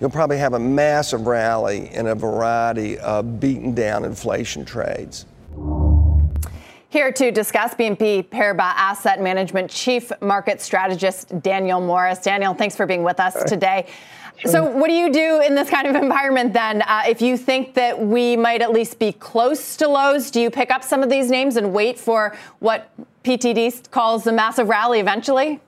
[0.00, 5.26] you'll probably have a massive rally in a variety of beaten down inflation trades.
[6.88, 12.20] Here to discuss BNP Paribas Asset Management Chief Market Strategist Daniel Morris.
[12.20, 13.88] Daniel, thanks for being with us today.
[14.46, 16.82] So, what do you do in this kind of environment then?
[16.82, 20.50] Uh, if you think that we might at least be close to lows, do you
[20.50, 22.90] pick up some of these names and wait for what
[23.22, 25.60] PTJ calls the massive rally eventually?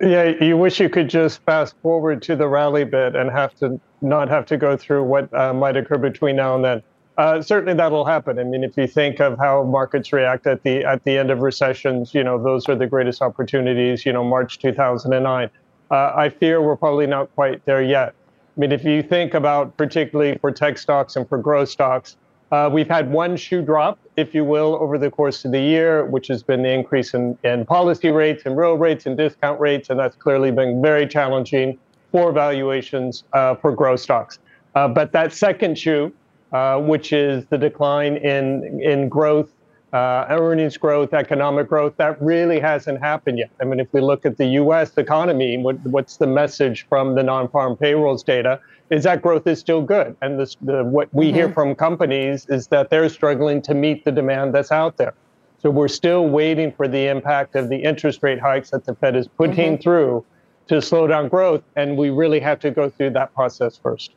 [0.00, 3.80] Yeah, you wish you could just fast forward to the rally bit and have to
[4.02, 6.82] not have to go through what uh, might occur between now and then.
[7.16, 8.38] Uh, certainly, that'll happen.
[8.38, 11.40] I mean, if you think of how markets react at the at the end of
[11.40, 14.04] recessions, you know, those are the greatest opportunities.
[14.04, 15.48] You know, March 2009.
[15.90, 18.14] Uh, I fear we're probably not quite there yet.
[18.56, 22.16] I mean, if you think about particularly for tech stocks and for growth stocks,
[22.52, 26.04] uh, we've had one shoe drop, if you will, over the course of the year,
[26.06, 29.90] which has been the increase in, in policy rates and real rates and discount rates,
[29.90, 31.78] and that's clearly been very challenging
[32.12, 34.38] for valuations uh, for growth stocks.
[34.74, 36.12] Uh, but that second shoe,
[36.52, 39.50] uh, which is the decline in in growth
[39.92, 43.50] uh, earnings growth, economic growth, that really hasn't happened yet.
[43.60, 44.96] I mean, if we look at the U.S.
[44.96, 48.60] economy, what, what's the message from the non-farm payrolls data?
[48.90, 51.34] Is that growth is still good, and this, the, what we mm-hmm.
[51.34, 55.14] hear from companies is that they're struggling to meet the demand that's out there.
[55.58, 59.16] So we're still waiting for the impact of the interest rate hikes that the Fed
[59.16, 59.82] is putting mm-hmm.
[59.82, 60.24] through
[60.68, 64.12] to slow down growth, and we really have to go through that process first.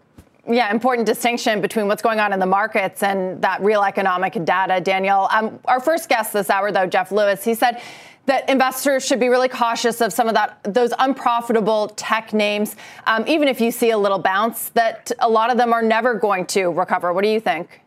[0.47, 4.81] Yeah, important distinction between what's going on in the markets and that real economic data,
[4.81, 5.27] Daniel.
[5.31, 7.81] Um, our first guest this hour, though, Geoff Lewis, he said
[8.25, 12.75] that investors should be really cautious of some of that those unprofitable tech names,
[13.05, 14.69] um, even if you see a little bounce.
[14.69, 17.11] That a lot of them are never going to recover.
[17.11, 17.81] What do you think?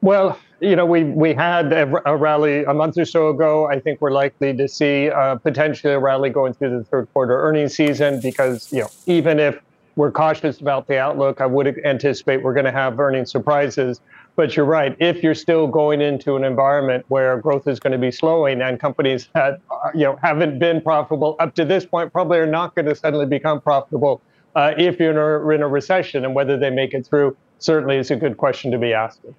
[0.00, 3.66] Well, you know, we we had a, a, rally a month or so ago.
[3.66, 7.38] I think we're likely to see uh, potentially a rally going through the third quarter
[7.40, 9.60] earnings season because you know even if
[9.96, 11.40] we're cautious about the outlook.
[11.40, 14.00] I would anticipate we're going to have earnings surprises.
[14.36, 14.94] But you're right.
[15.00, 18.78] If you're still going into an environment where growth is going to be slowing and
[18.78, 19.60] companies that
[19.94, 23.24] you know haven't been profitable up to this point probably are not going to suddenly
[23.24, 24.20] become profitable
[24.54, 28.16] uh, if you're in a, recession and whether they make it through certainly is a
[28.16, 29.34] good question to be asking.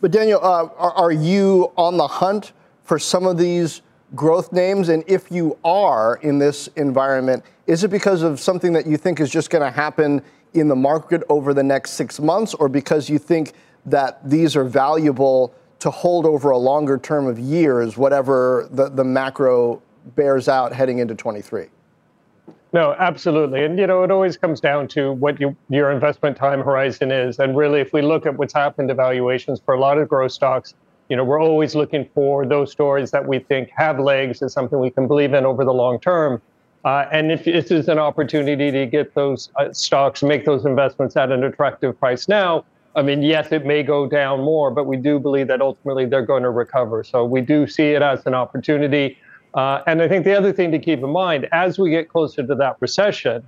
[0.00, 2.52] But Daniel, uh, are, are you on the hunt
[2.84, 3.82] for some of these
[4.14, 4.88] growth names?
[4.88, 9.20] And if you are in this environment, is it because of something that you think
[9.20, 10.22] is just going to happen
[10.54, 13.52] in the market over the next six months, or because you think
[13.86, 19.04] that these are valuable to hold over a longer term of years, whatever the, the
[19.04, 19.80] macro
[20.16, 21.66] bears out heading into 23?
[22.72, 23.64] No, absolutely.
[23.64, 27.38] And, you know, it always comes down to what you, your investment time horizon is.
[27.38, 30.32] And really, if we look at what's happened to valuations for a lot of growth
[30.32, 30.74] stocks,
[31.08, 34.78] you know, we're always looking for those stories that we think have legs and something
[34.78, 36.40] we can believe in over the long term.
[36.84, 41.16] Uh, and if this is an opportunity to get those uh, stocks, make those investments
[41.16, 44.96] at an attractive price now, I mean, yes, it may go down more, but we
[44.96, 47.04] do believe that ultimately they're going to recover.
[47.04, 49.18] So we do see it as an opportunity.
[49.54, 52.46] Uh, and I think the other thing to keep in mind as we get closer
[52.46, 53.44] to that recession,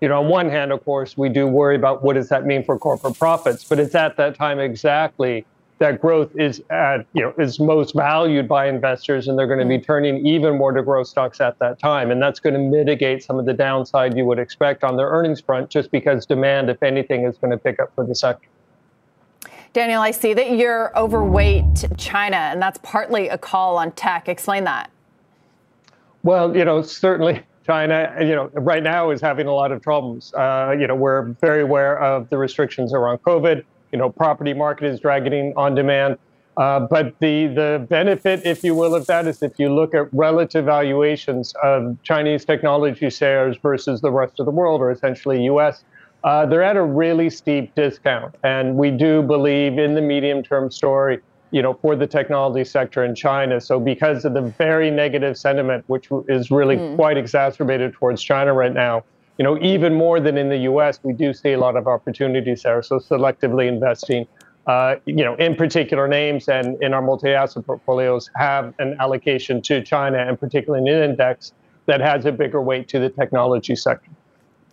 [0.00, 2.64] you know, on one hand, of course, we do worry about what does that mean
[2.64, 5.44] for corporate profits, but it's at that time exactly
[5.80, 9.64] that growth is at, you know, is most valued by investors, and they're going to
[9.64, 9.84] be mm.
[9.84, 12.10] turning even more to growth stocks at that time.
[12.10, 15.40] And that's going to mitigate some of the downside you would expect on their earnings
[15.40, 18.46] front, just because demand, if anything, is going to pick up for the sector.
[19.72, 24.28] Daniel, I see that you're overweight China, and that's partly a call on tech.
[24.28, 24.90] Explain that.
[26.22, 30.34] Well, you know, certainly China, you know, right now is having a lot of problems.
[30.34, 33.64] Uh, you know, we're very aware of the restrictions around COVID.
[33.92, 36.18] You know, property market is dragging on demand.
[36.56, 40.12] Uh, but the the benefit, if you will, of that is if you look at
[40.12, 45.84] relative valuations of Chinese technology shares versus the rest of the world, or essentially U.S.,
[46.24, 48.34] uh, they're at a really steep discount.
[48.42, 53.04] And we do believe in the medium term story you know, for the technology sector
[53.04, 53.60] in China.
[53.60, 56.96] So because of the very negative sentiment, which is really mm.
[56.96, 59.04] quite exacerbated towards China right now,
[59.40, 62.62] you know, even more than in the U.S., we do see a lot of opportunities
[62.62, 62.82] there.
[62.82, 64.26] So selectively investing,
[64.66, 69.82] uh, you know, in particular names and in our multi-asset portfolios have an allocation to
[69.82, 71.54] China and particularly in an index
[71.86, 74.10] that has a bigger weight to the technology sector.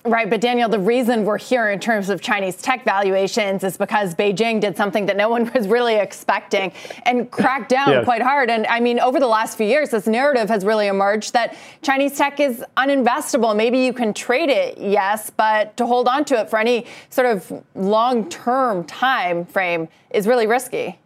[0.08, 4.16] Right, but Daniel, the reason we're here in terms of Chinese tech valuations is because
[4.16, 6.72] Beijing did something that no one was really expecting
[7.06, 8.06] and cracked down yes.
[8.06, 8.50] quite hard.
[8.50, 12.18] And I mean, over the last few years, this narrative has really emerged that Chinese
[12.18, 13.54] tech is uninvestable.
[13.54, 17.28] Maybe you can trade it, yes, but to hold on to it for any sort
[17.28, 20.98] of long-term time frame is really risky.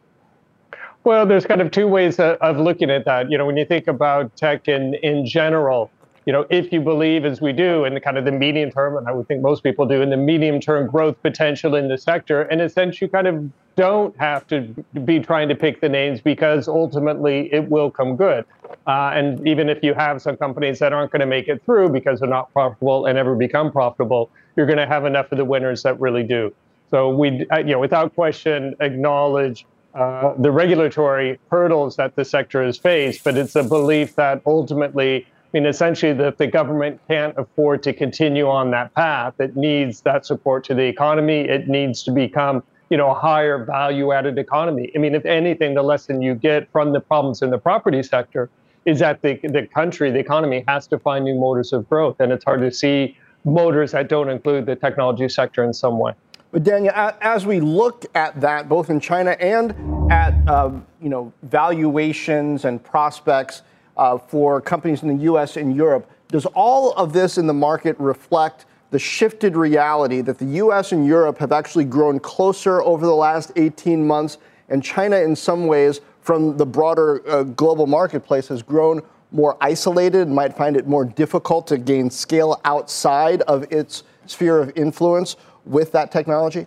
[1.03, 3.31] Well, there's kind of two ways of looking at that.
[3.31, 5.89] You know, when you think about tech in in general
[6.25, 8.95] you know, if you believe, as we do, in the kind of the medium term,
[8.95, 11.97] and I would think most people do, in the medium term growth potential in the
[11.97, 14.61] sector, in a sense, you kind of don't have to
[15.05, 18.45] be trying to pick the names because ultimately it will come good.
[18.85, 21.89] Uh, and even if you have some companies that aren't going to make it through
[21.89, 25.45] because they're not profitable and never become profitable, you're going to have enough of the
[25.45, 26.53] winners that really do.
[26.89, 32.63] So we, uh, you know, without question, acknowledge uh, the regulatory hurdles that the sector
[32.63, 37.37] has faced, but it's a belief that ultimately I mean, essentially, that the government can't
[37.37, 39.33] afford to continue on that path.
[39.39, 41.41] It needs that support to the economy.
[41.41, 44.91] It needs to become, you know, a higher value-added economy.
[44.95, 48.49] I mean, if anything, the lesson you get from the problems in the property sector
[48.85, 52.31] is that the the country, the economy, has to find new motors of growth, and
[52.31, 56.13] it's hard to see motors that don't include the technology sector in some way.
[56.51, 59.73] But Daniel, as we look at that, both in China and
[60.11, 63.63] at um, you know valuations and prospects
[64.01, 66.09] uh, for companies in the US and Europe.
[66.29, 71.05] Does all of this in the market reflect the shifted reality that the US and
[71.05, 76.01] Europe have actually grown closer over the last 18 months, and China, in some ways,
[76.21, 81.05] from the broader uh, global marketplace, has grown more isolated and might find it more
[81.05, 85.35] difficult to gain scale outside of its sphere of influence
[85.65, 86.65] with that technology?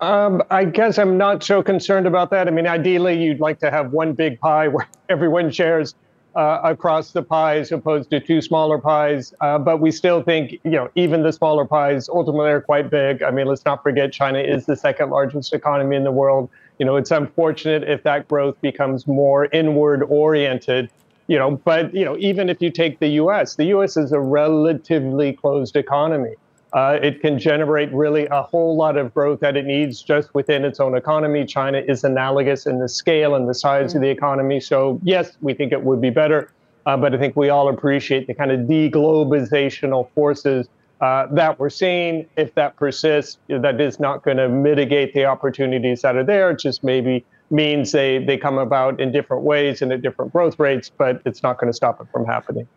[0.00, 2.48] Um, I guess I'm not so concerned about that.
[2.48, 5.94] I mean, ideally, you'd like to have one big pie where everyone shares
[6.34, 9.34] uh, across the pie as opposed to two smaller pies.
[9.40, 13.22] Uh, but we still think, you know, even the smaller pies ultimately are quite big.
[13.22, 16.48] I mean, let's not forget China is the second largest economy in the world.
[16.78, 20.88] You know, it's unfortunate if that growth becomes more inward oriented.
[21.26, 23.96] You know, but you know, even if you take the U.S., the U.S.
[23.96, 26.34] is a relatively closed economy.
[26.72, 30.64] Uh, it can generate really a whole lot of growth that it needs just within
[30.64, 31.44] its own economy.
[31.44, 33.98] China is analogous in the scale and the size mm-hmm.
[33.98, 34.60] of the economy.
[34.60, 36.52] So, yes, we think it would be better.
[36.86, 40.68] Uh, but I think we all appreciate the kind of deglobalizational forces
[41.00, 42.26] uh, that we're seeing.
[42.36, 46.50] If that persists, that is not going to mitigate the opportunities that are there.
[46.50, 50.58] It just maybe means they, they come about in different ways and at different growth
[50.58, 52.68] rates, but it's not going to stop it from happening.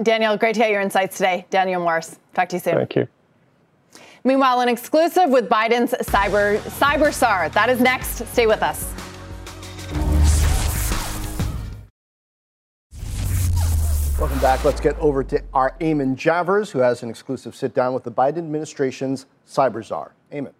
[0.00, 1.44] Daniel, great to hear your insights today.
[1.50, 2.74] Daniel Morris, talk to you soon.
[2.76, 3.08] Thank you.
[4.24, 7.48] Meanwhile, an exclusive with Biden's cyber cyber czar.
[7.50, 8.26] That is next.
[8.28, 8.90] Stay with us.
[14.18, 14.64] Welcome back.
[14.64, 18.12] Let's get over to our Eamon Javers, who has an exclusive sit down with the
[18.12, 20.12] Biden administration's cyber czar.
[20.32, 20.52] Eamon.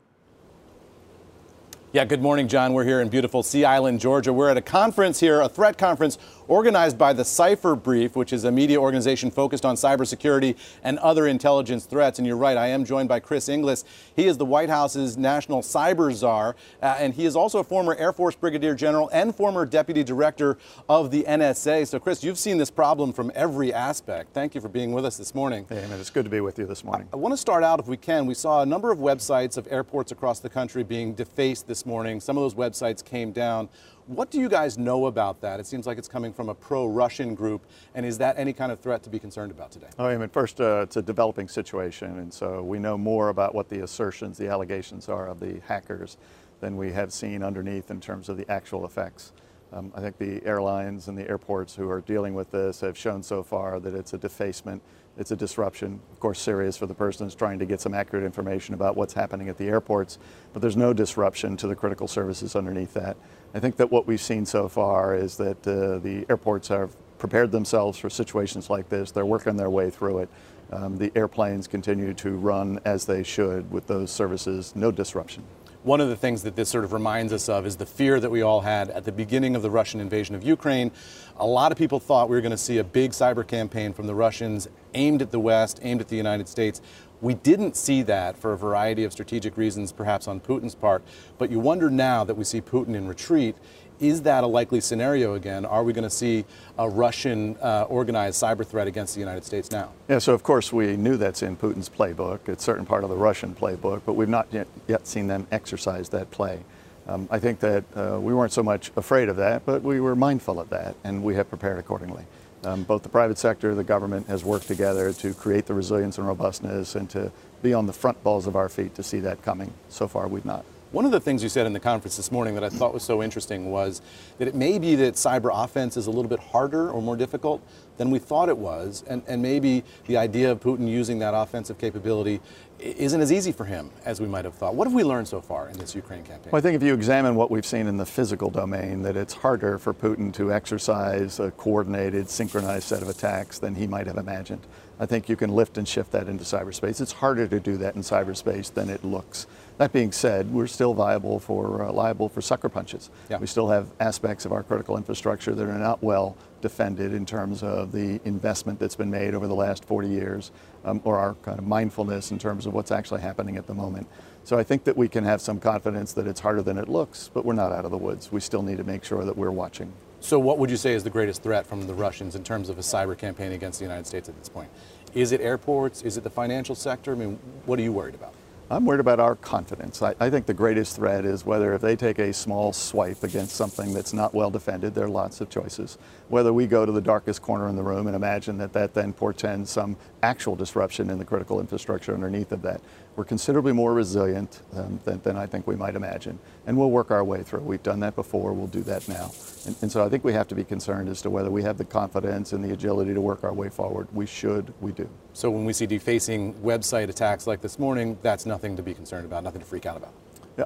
[1.93, 2.73] Yeah, good morning, Jon.
[2.73, 4.33] We're here in beautiful Sea Island, Georgia.
[4.33, 6.17] We're at a conference here, a threat conference
[6.49, 11.27] organized by the Cipher Brief, which is a media organization focused on cybersecurity and other
[11.27, 12.19] intelligence threats.
[12.19, 13.85] And you're right, I am joined by Chris Inglis.
[14.15, 17.95] He is the White House's national cyber czar, uh, and he is also a former
[17.95, 21.87] Air Force Brigadier General and former Deputy Director of the NSA.
[21.87, 24.33] So, Chris, you've seen this problem from every aspect.
[24.35, 25.67] Thank you for being with us this morning.
[25.69, 27.09] Hey, man, it's good to be with you this morning.
[27.13, 28.27] I, I want to start out, if we can.
[28.27, 32.21] We saw a number of websites of airports across the country being defaced this morning.
[32.21, 33.69] Some of those websites came down.
[34.13, 35.59] What do you guys know about that?
[35.59, 38.79] It seems like it's coming from a pro-Russian group, and is that any kind of
[38.79, 39.87] threat to be concerned about today?
[39.99, 43.55] Oh, I mean, first, uh, it's a developing situation, and so we know more about
[43.55, 46.19] what the assertions, the allegations are of the hackers
[46.61, 49.33] than we have seen underneath in terms of the actual effects.
[49.73, 53.23] Um, I think the airlines and the airports who are dealing with this have shown
[53.23, 54.83] so far that it's a defacement,
[55.17, 56.01] it's a disruption.
[56.13, 59.15] Of course, serious for the person who's trying to get some accurate information about what's
[59.15, 60.19] happening at the airports,
[60.53, 63.17] but there's no disruption to the critical services underneath that.
[63.55, 67.53] I think that what we've seen so far is that uh, the airports have prepared
[67.53, 69.11] themselves for situations like this.
[69.11, 70.29] They're working their way through it.
[70.73, 75.45] Um, the airplanes continue to run as they should with those services, no disruption.
[75.83, 78.31] One of the things that this sort of reminds us of is the fear that
[78.31, 80.91] we all had at the beginning of the Russian invasion of Ukraine.
[81.37, 84.07] A lot of people thought we were going to see a big cyber campaign from
[84.07, 86.81] the Russians aimed at the West, aimed at the United States.
[87.23, 91.05] We didn't see that for a variety of strategic reasons, perhaps on Putin's part.
[91.39, 93.57] But you wonder now that we see Putin in retreat
[94.01, 95.65] is that a likely scenario again?
[95.65, 96.45] Are we going to see
[96.77, 99.93] a Russian uh, organized cyber threat against the United States now?
[100.09, 102.49] Yeah, so of course we knew that's in Putin's playbook.
[102.49, 106.09] It's certain part of the Russian playbook, but we've not yet, yet seen them exercise
[106.09, 106.65] that play.
[107.07, 110.17] Um, I think that uh, we weren't so much afraid of that, but we were
[110.17, 112.25] mindful of that, and we have prepared accordingly.
[112.65, 116.27] Um, both the private sector, the government has worked together to create the resilience and
[116.27, 117.33] robustness and to
[117.63, 119.73] be on the front balls of our feet to see that coming.
[119.89, 120.65] So far, we've not.
[120.93, 123.03] One of the things you said in the conference this morning that I thought was
[123.03, 124.03] so interesting was
[124.37, 127.67] that it may be that cyber offense is a little bit harder or more difficult
[127.97, 131.79] than we thought it was, and, and maybe the idea of Putin using that offensive
[131.79, 132.41] capability
[132.83, 134.75] isn't as easy for him as we might have thought.
[134.75, 136.51] What have we learned so far in this Ukraine campaign?
[136.51, 139.35] Well, I think if you examine what we've seen in the physical domain, that it's
[139.35, 144.17] harder for Putin to exercise a coordinated, synchronized set of attacks than he might have
[144.17, 144.67] imagined.
[144.99, 147.01] I think you can lift and shift that into cyberspace.
[147.01, 149.47] It's harder to do that in cyberspace than it looks.
[149.79, 153.11] That being said, we're still viable for, uh, liable for sucker punches.
[153.29, 153.39] Yeah.
[153.39, 157.63] We still have aspects of our critical infrastructure that are not well defended in terms
[157.63, 160.51] of the investment that's been made over the last 40 years,
[160.85, 164.07] um, or our kind of mindfulness in terms of what's actually happening at the moment.
[164.45, 167.31] So I think that we can have some confidence that it's harder than it looks,
[167.33, 168.33] but we're not out of the woods.
[168.33, 169.93] We still need to make sure that we're watching.
[170.21, 172.79] So, what would you say is the greatest threat from the Russians in terms of
[172.79, 174.71] a cyber campaign against the United States at this point?
[175.15, 176.03] Is it airports?
[176.03, 177.13] Is it the financial sector?
[177.13, 178.33] I mean, what are you worried about?
[178.73, 180.01] I'm worried about our confidence.
[180.01, 183.55] I, I, think the greatest threat is whether if they take a small swipe against
[183.55, 185.99] something that's not well defended, there are lots of choices.
[186.31, 189.13] Whether we go to the darkest corner in the room and imagine that that then
[189.13, 192.81] portends some actual disruption in the critical infrastructure underneath of that.
[193.15, 196.39] We're considerably more resilient um, than, than, I think we might imagine.
[196.67, 197.61] And we'll work our way through.
[197.61, 199.31] We've done that before, we'll do that now.
[199.67, 201.77] And, and so I think we have to be concerned as to whether we have
[201.77, 204.09] the confidence and the agility to work our way forward.
[204.13, 205.09] We should, we do.
[205.35, 209.27] So when we see defacing website attacks like this morning, that's nothing to be concerned
[209.27, 210.15] about, nothing to freak out about.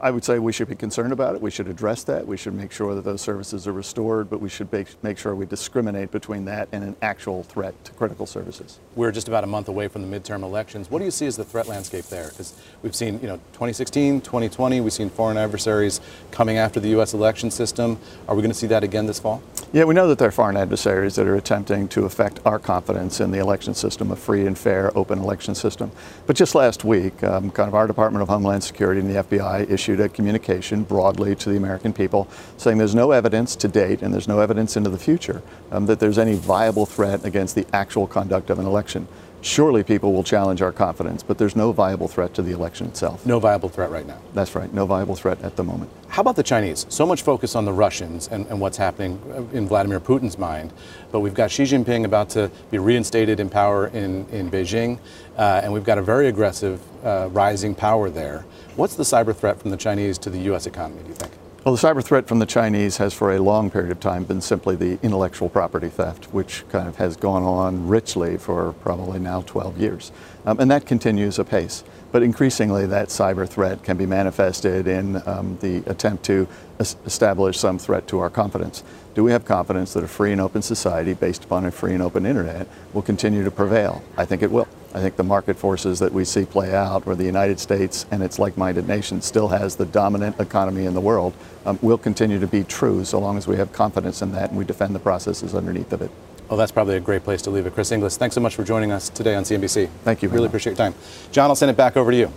[0.03, 1.41] I would say we should be concerned about it.
[1.41, 2.26] We should address that.
[2.26, 4.68] We should make sure that those services are restored, but we should
[5.03, 8.80] make sure we discriminate between that and an actual threat to critical services.
[8.97, 10.91] We're just about a month away from the midterm elections.
[10.91, 12.28] What do you see as the threat landscape there?
[12.30, 16.01] Because we've seen, you know, 2016, 2020, we've seen foreign adversaries
[16.32, 17.14] coming after the U.S.
[17.14, 17.99] election system.
[18.28, 19.41] Are we going to see that again this fall?
[19.72, 23.20] Yeah, we know that there are foreign adversaries that are attempting to affect our confidence
[23.20, 25.93] in the election system, a free and fair, open election system.
[26.26, 29.68] But just last week, um, kind of our Department of Homeland Security and the FBI
[29.77, 34.14] issued a communication broadly to the American people saying there's no evidence to date and
[34.14, 38.07] there's no evidence into the future um, that there's any viable threat against the actual
[38.07, 39.07] conduct of an election.
[39.43, 43.24] Surely people will challenge our confidence, but there's no viable threat to the election itself.
[43.27, 44.18] No viable threat right now.
[44.33, 45.91] That's right, no viable threat at the moment.
[46.09, 46.87] How about the Chinese?
[46.89, 49.20] So much focus on the Russians and, and what's happening
[49.53, 50.72] in Vladimir Putin's mind,
[51.12, 54.99] but we've got Xi Jinping about to be reinstated in power in, in Beijing,
[55.37, 58.47] uh, and we've got a very aggressive uh, rising power there.
[58.77, 60.66] What's the cyber threat from the Chinese to the U.S.
[60.66, 61.33] economy, do you think?
[61.64, 64.43] Well, the cyber threat from the Chinese has for a long period of time been
[64.43, 69.41] simply the intellectual property theft, which kind of has gone on richly for probably now
[69.41, 70.12] 12 years.
[70.45, 71.85] Um, and that continues apace.
[72.12, 76.47] But increasingly, that cyber threat can be manifested in um, the attempt to
[76.79, 78.85] establish some threat to our confidence.
[79.14, 82.03] Do we have confidence that a free and open society based upon a free and
[82.03, 84.05] open internet will continue to prevail?
[84.18, 84.68] I think it will.
[84.97, 88.23] I think the market forces that we see play out, where the United States and
[88.23, 91.35] its like minded nations still has the dominant economy in the world,
[91.67, 94.59] um, will continue to be true so long as we have confidence in that and
[94.59, 96.11] we defend the processes underneath of it.
[96.49, 97.75] Well, that's probably a great place to leave it.
[97.75, 99.91] Chris Inglis, thanks so much for joining us today on CNBC.
[100.03, 100.31] Thank you.
[100.31, 100.49] Really much.
[100.49, 100.95] appreciate your time.
[101.31, 102.33] Jon, I'll send it back over to you.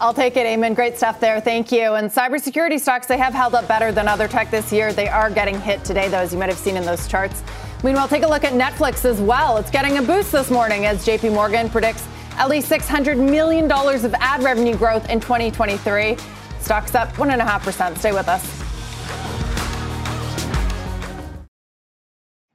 [0.00, 0.74] I'll take it, Eamon.
[0.74, 1.42] Great stuff there.
[1.42, 1.92] Thank you.
[1.92, 4.94] And cybersecurity stocks, they have held up better than other tech this year.
[4.94, 7.42] They are getting hit today, though, as you might have seen in those charts.
[7.82, 9.56] Meanwhile, take a look at Netflix as well.
[9.56, 12.06] It's getting a boost this morning as JP Morgan predicts
[12.36, 16.16] at least $600 million of ad revenue growth in 2023.
[16.60, 17.98] Stocks up 1.5%.
[17.98, 18.62] Stay with us.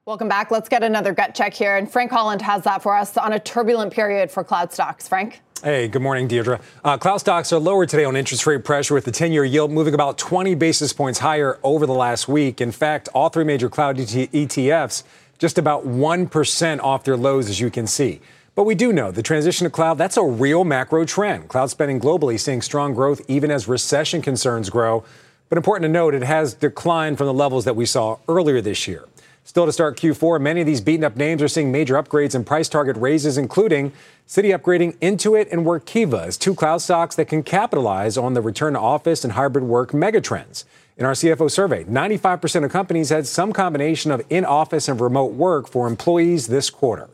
[0.06, 0.52] Welcome back.
[0.52, 1.76] Let's get another gut check here.
[1.76, 5.06] And Frank Holland has that for us on a turbulent period for cloud stocks.
[5.06, 5.42] Frank?
[5.64, 6.62] Hey, good morning, Deirdre.
[6.84, 9.72] Uh, cloud stocks are lower today on interest rate pressure with the 10 year yield
[9.72, 12.62] moving about 20 basis points higher over the last week.
[12.62, 15.04] In fact, all three major cloud ETFs
[15.40, 18.22] just about 1% off their lows, as you can see.
[18.54, 21.48] But we do know the transition to cloud, that's a real macro trend.
[21.48, 25.04] Cloud spending globally seeing strong growth even as recession concerns grow.
[25.50, 28.88] But important to note, it has declined from the levels that we saw earlier this
[28.88, 29.06] year.
[29.48, 32.46] Still to start Q4, many of these beaten up names are seeing major upgrades and
[32.46, 33.94] price target raises, including
[34.28, 38.74] Citi upgrading Intuit and Workiva as two cloud stocks that can capitalize on the return
[38.74, 40.66] to office and hybrid work megatrends.
[40.98, 45.32] In our CFO survey, 95% of companies had some combination of in office and remote
[45.32, 47.08] work for employees this quarter.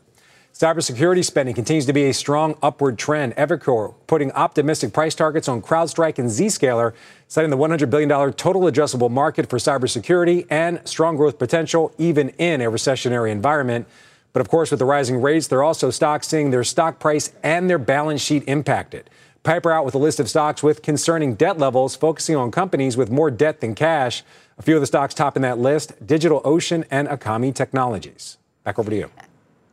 [0.54, 3.34] Cybersecurity spending continues to be a strong upward trend.
[3.34, 6.94] Evercore putting optimistic price targets on CrowdStrike and Zscaler,
[7.26, 12.60] citing the $100 billion total addressable market for cybersecurity and strong growth potential even in
[12.60, 13.88] a recessionary environment.
[14.32, 17.32] But of course, with the rising rates, there are also stocks seeing their stock price
[17.42, 19.10] and their balance sheet impacted.
[19.42, 23.10] Piper out with a list of stocks with concerning debt levels, focusing on companies with
[23.10, 24.22] more debt than cash.
[24.56, 28.38] A few of the stocks topping that list DigitalOcean and Akamai Technologies.
[28.62, 29.10] Back over to you.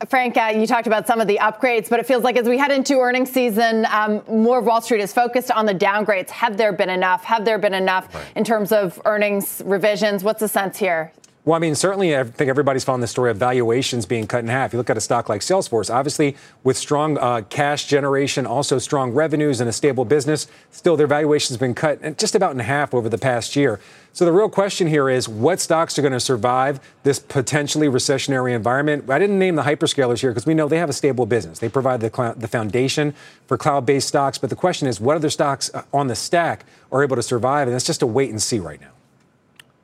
[0.07, 2.57] Frank, uh, you talked about some of the upgrades, but it feels like as we
[2.57, 6.29] head into earnings season, um, more of Wall Street is focused on the downgrades.
[6.29, 7.23] Have there been enough?
[7.23, 8.25] Have there been enough right.
[8.35, 10.23] in terms of earnings revisions?
[10.23, 11.11] What's the sense here?
[11.43, 14.47] Well, I mean, certainly, I think everybody's found the story of valuations being cut in
[14.47, 14.73] half.
[14.73, 19.11] You look at a stock like Salesforce, obviously, with strong uh, cash generation, also strong
[19.11, 23.09] revenues and a stable business, still their valuation's been cut just about in half over
[23.09, 23.79] the past year.
[24.13, 28.53] So the real question here is what stocks are going to survive this potentially recessionary
[28.53, 29.09] environment?
[29.09, 31.59] I didn't name the hyperscalers here because we know they have a stable business.
[31.59, 33.15] They provide the, cl- the foundation
[33.47, 34.37] for cloud based stocks.
[34.37, 37.69] But the question is what other stocks uh, on the stack are able to survive?
[37.69, 38.91] And that's just a wait and see right now.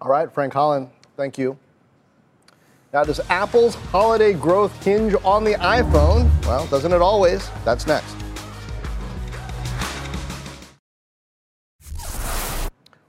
[0.02, 0.90] All right, Frank Holland.
[1.16, 1.58] Thank you.
[2.92, 6.30] Now, does Apple's holiday growth hinge on the iPhone?
[6.46, 7.50] Well, doesn't it always?
[7.64, 8.16] That's next.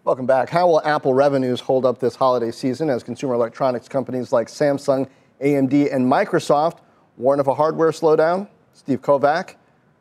[0.08, 0.48] Welcome back.
[0.48, 5.06] How will Apple revenues hold up this holiday season as consumer electronics companies like Samsung,
[5.42, 6.78] AMD, and Microsoft
[7.18, 8.48] warn of a hardware slowdown?
[8.72, 9.56] Steve Kovach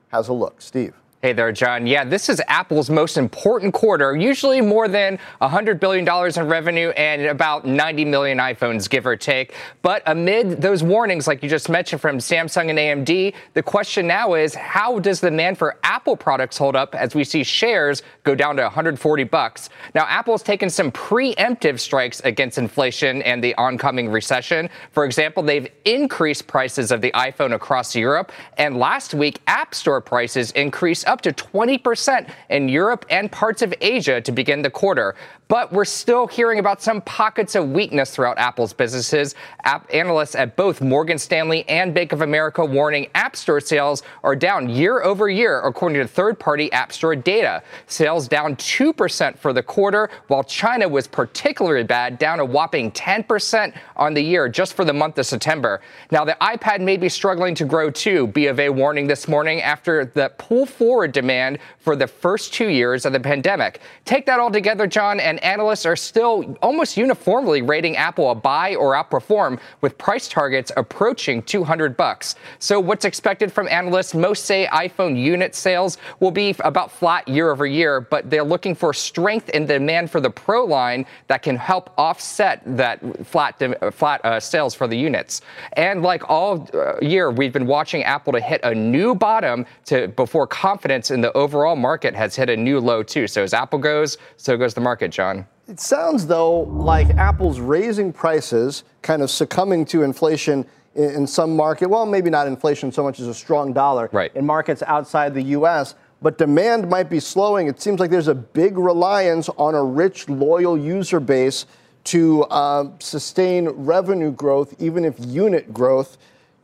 [0.08, 0.62] has a look.
[0.62, 0.94] Steve.
[1.28, 1.86] Hey there, Jon.
[1.86, 7.24] Yeah, this is Apple's most important quarter, usually more than $100 billion in revenue and
[7.24, 9.54] about 90 million iPhones, give or take.
[9.82, 14.36] But amid those warnings, like you just mentioned from Samsung and AMD, the question now
[14.36, 18.34] is how does the demand for Apple products hold up as we see shares go
[18.34, 19.70] down to 140 bucks?
[19.94, 24.70] Now, Apple's taken some preemptive strikes against inflation and the oncoming recession.
[24.94, 30.00] For example, they've increased prices of the iPhone across Europe, and last week, App Store
[30.00, 35.16] prices increased up to 20% in Europe and parts of Asia to begin the quarter.
[35.48, 39.34] But we're still hearing about some pockets of weakness throughout Apple's businesses.
[39.64, 44.36] App analysts at both Morgan Stanley and Bank of America warning App Store sales are
[44.36, 47.64] down year over year, according to third party App Store data.
[47.86, 53.74] Sales down 2% for the quarter, while China was particularly bad, down a whopping 10%
[53.96, 55.80] on the year just for the month of September.
[56.12, 59.62] Now, the iPad may be struggling to grow too, B of A warning this morning
[59.62, 63.82] after the pull forward demand for the first two years of the pandemic.
[64.06, 68.76] Take that all together, Jon, and analysts are still almost uniformly rating Apple a buy
[68.76, 72.36] or outperform, with price targets approaching 200 bucks.
[72.60, 74.14] So what's expected from analysts?
[74.14, 78.74] Most say iPhone unit sales will be about flat year over year, but they're looking
[78.74, 83.62] for strength in demand for the Pro line that can help offset that flat
[83.94, 85.42] flat uh, sales for the units.
[85.74, 90.08] And like all uh, year, we've been watching Apple to hit a new bottom to
[90.10, 93.28] before confidence in the overall market has hit a new low too.
[93.28, 95.46] So as Apple goes, so goes the market, Jon.
[95.68, 100.66] It sounds though like Apple's raising prices, kind of succumbing to inflation
[100.96, 101.90] in, in some market.
[101.90, 104.36] Well, maybe not inflation so much as a strong dollar right.
[104.36, 105.96] in markets outside the U.S.
[106.22, 107.68] But demand might be slowing.
[107.68, 111.66] It seems like there's a big reliance on a rich, loyal user base
[112.06, 116.18] to uh, sustain revenue growth, even if unit growth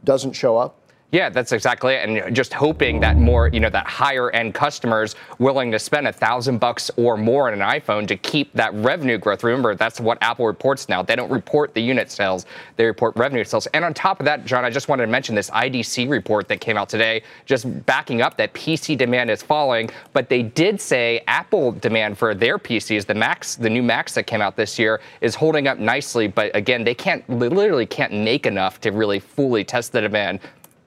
[0.04, 0.80] doesn't show up.
[1.14, 2.10] Yeah, that's exactly it.
[2.10, 6.12] And just hoping that more, you know, that higher end customers willing to spend a
[6.12, 9.44] thousand bucks or more on an iPhone to keep that revenue growth.
[9.44, 11.04] Remember, that's what Apple reports now.
[11.04, 12.48] They don't report the unit sales,
[12.78, 13.68] they report revenue sales.
[13.76, 16.60] And on top of that, Jon, I just wanted to mention this IDC report that
[16.60, 19.92] came out today, just backing up that PC demand is falling.
[20.14, 24.24] But they did say Apple demand for their PCs, the Macs, the new Macs that
[24.24, 26.28] came out this year, is holding up nicely.
[26.28, 30.40] But again, they can't literally can't make enough to really fully test the demand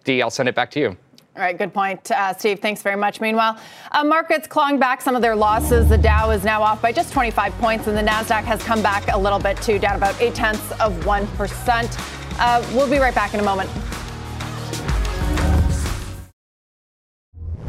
[0.07, 0.97] Dee, I'll send it back to you.
[1.37, 2.61] All right, good point, uh, Steve.
[2.61, 3.21] Thanks very much.
[3.21, 3.59] Meanwhile,
[3.93, 5.91] uh, markets clawing back some of their losses.
[5.91, 9.13] The Dow is now off by just 25 points, and the Nasdaq has come back
[9.13, 11.95] a little bit too, down about eight tenths of one percent.
[12.39, 13.69] Uh, we'll be right back in a moment.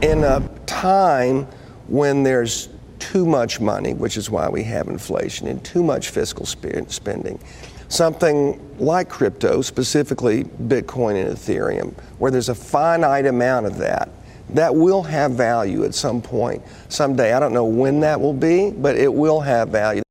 [0.02, 1.48] in a time
[1.88, 2.70] when there's
[3.00, 7.40] too much money, which is why we have inflation, and too much fiscal spending,
[7.90, 14.10] something like crypto, specifically Bitcoin and Ethereum, where there's a finite amount of that,
[14.50, 17.34] that will have value at some point, someday.
[17.34, 20.02] I don't know when that will be, but it will have value.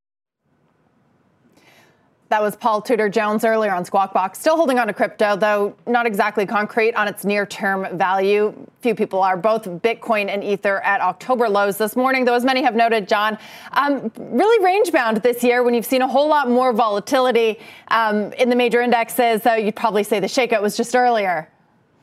[2.29, 4.41] That was Paul Tudor Jones earlier on Squawk Box.
[4.41, 8.53] Still holding on to crypto, though not exactly concrete on its near term value.
[8.81, 9.37] Few people are.
[9.37, 13.39] Both Bitcoin and Ether at October lows this morning, though, as many have noted, Jon,
[13.73, 18.33] um, really range bound this year when you've seen a whole lot more volatility um,
[18.33, 19.43] in the major indexes.
[19.43, 21.49] Though you'd probably say the shakeout was just earlier.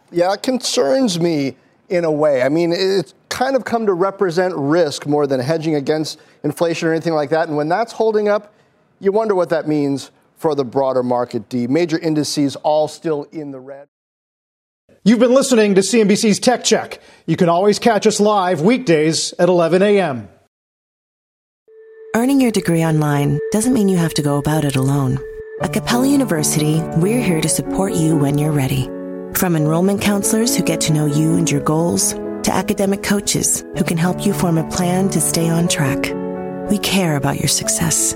[0.10, 1.58] Yeah, it concerns me
[1.90, 2.44] in a way.
[2.44, 6.92] I mean, it's kind of come to represent risk more than hedging against inflation or
[6.92, 7.50] anything like that.
[7.50, 8.53] And when that's holding up,
[9.04, 11.68] you wonder what that means for the broader market, D.
[11.68, 13.88] Major indices all still in the red.
[15.04, 17.02] You've been listening to CNBC's Tech Check.
[17.26, 20.30] You can always catch us live weekdays at 11 a.m.
[22.16, 25.20] Earning your degree online doesn't mean you have to go about it alone.
[25.62, 28.86] At Capella University, we're here to support you when you're ready.
[29.34, 33.84] From enrollment counselors who get to know you and your goals, to academic coaches who
[33.84, 36.14] can help you form a plan to stay on track.
[36.70, 38.16] We care about your success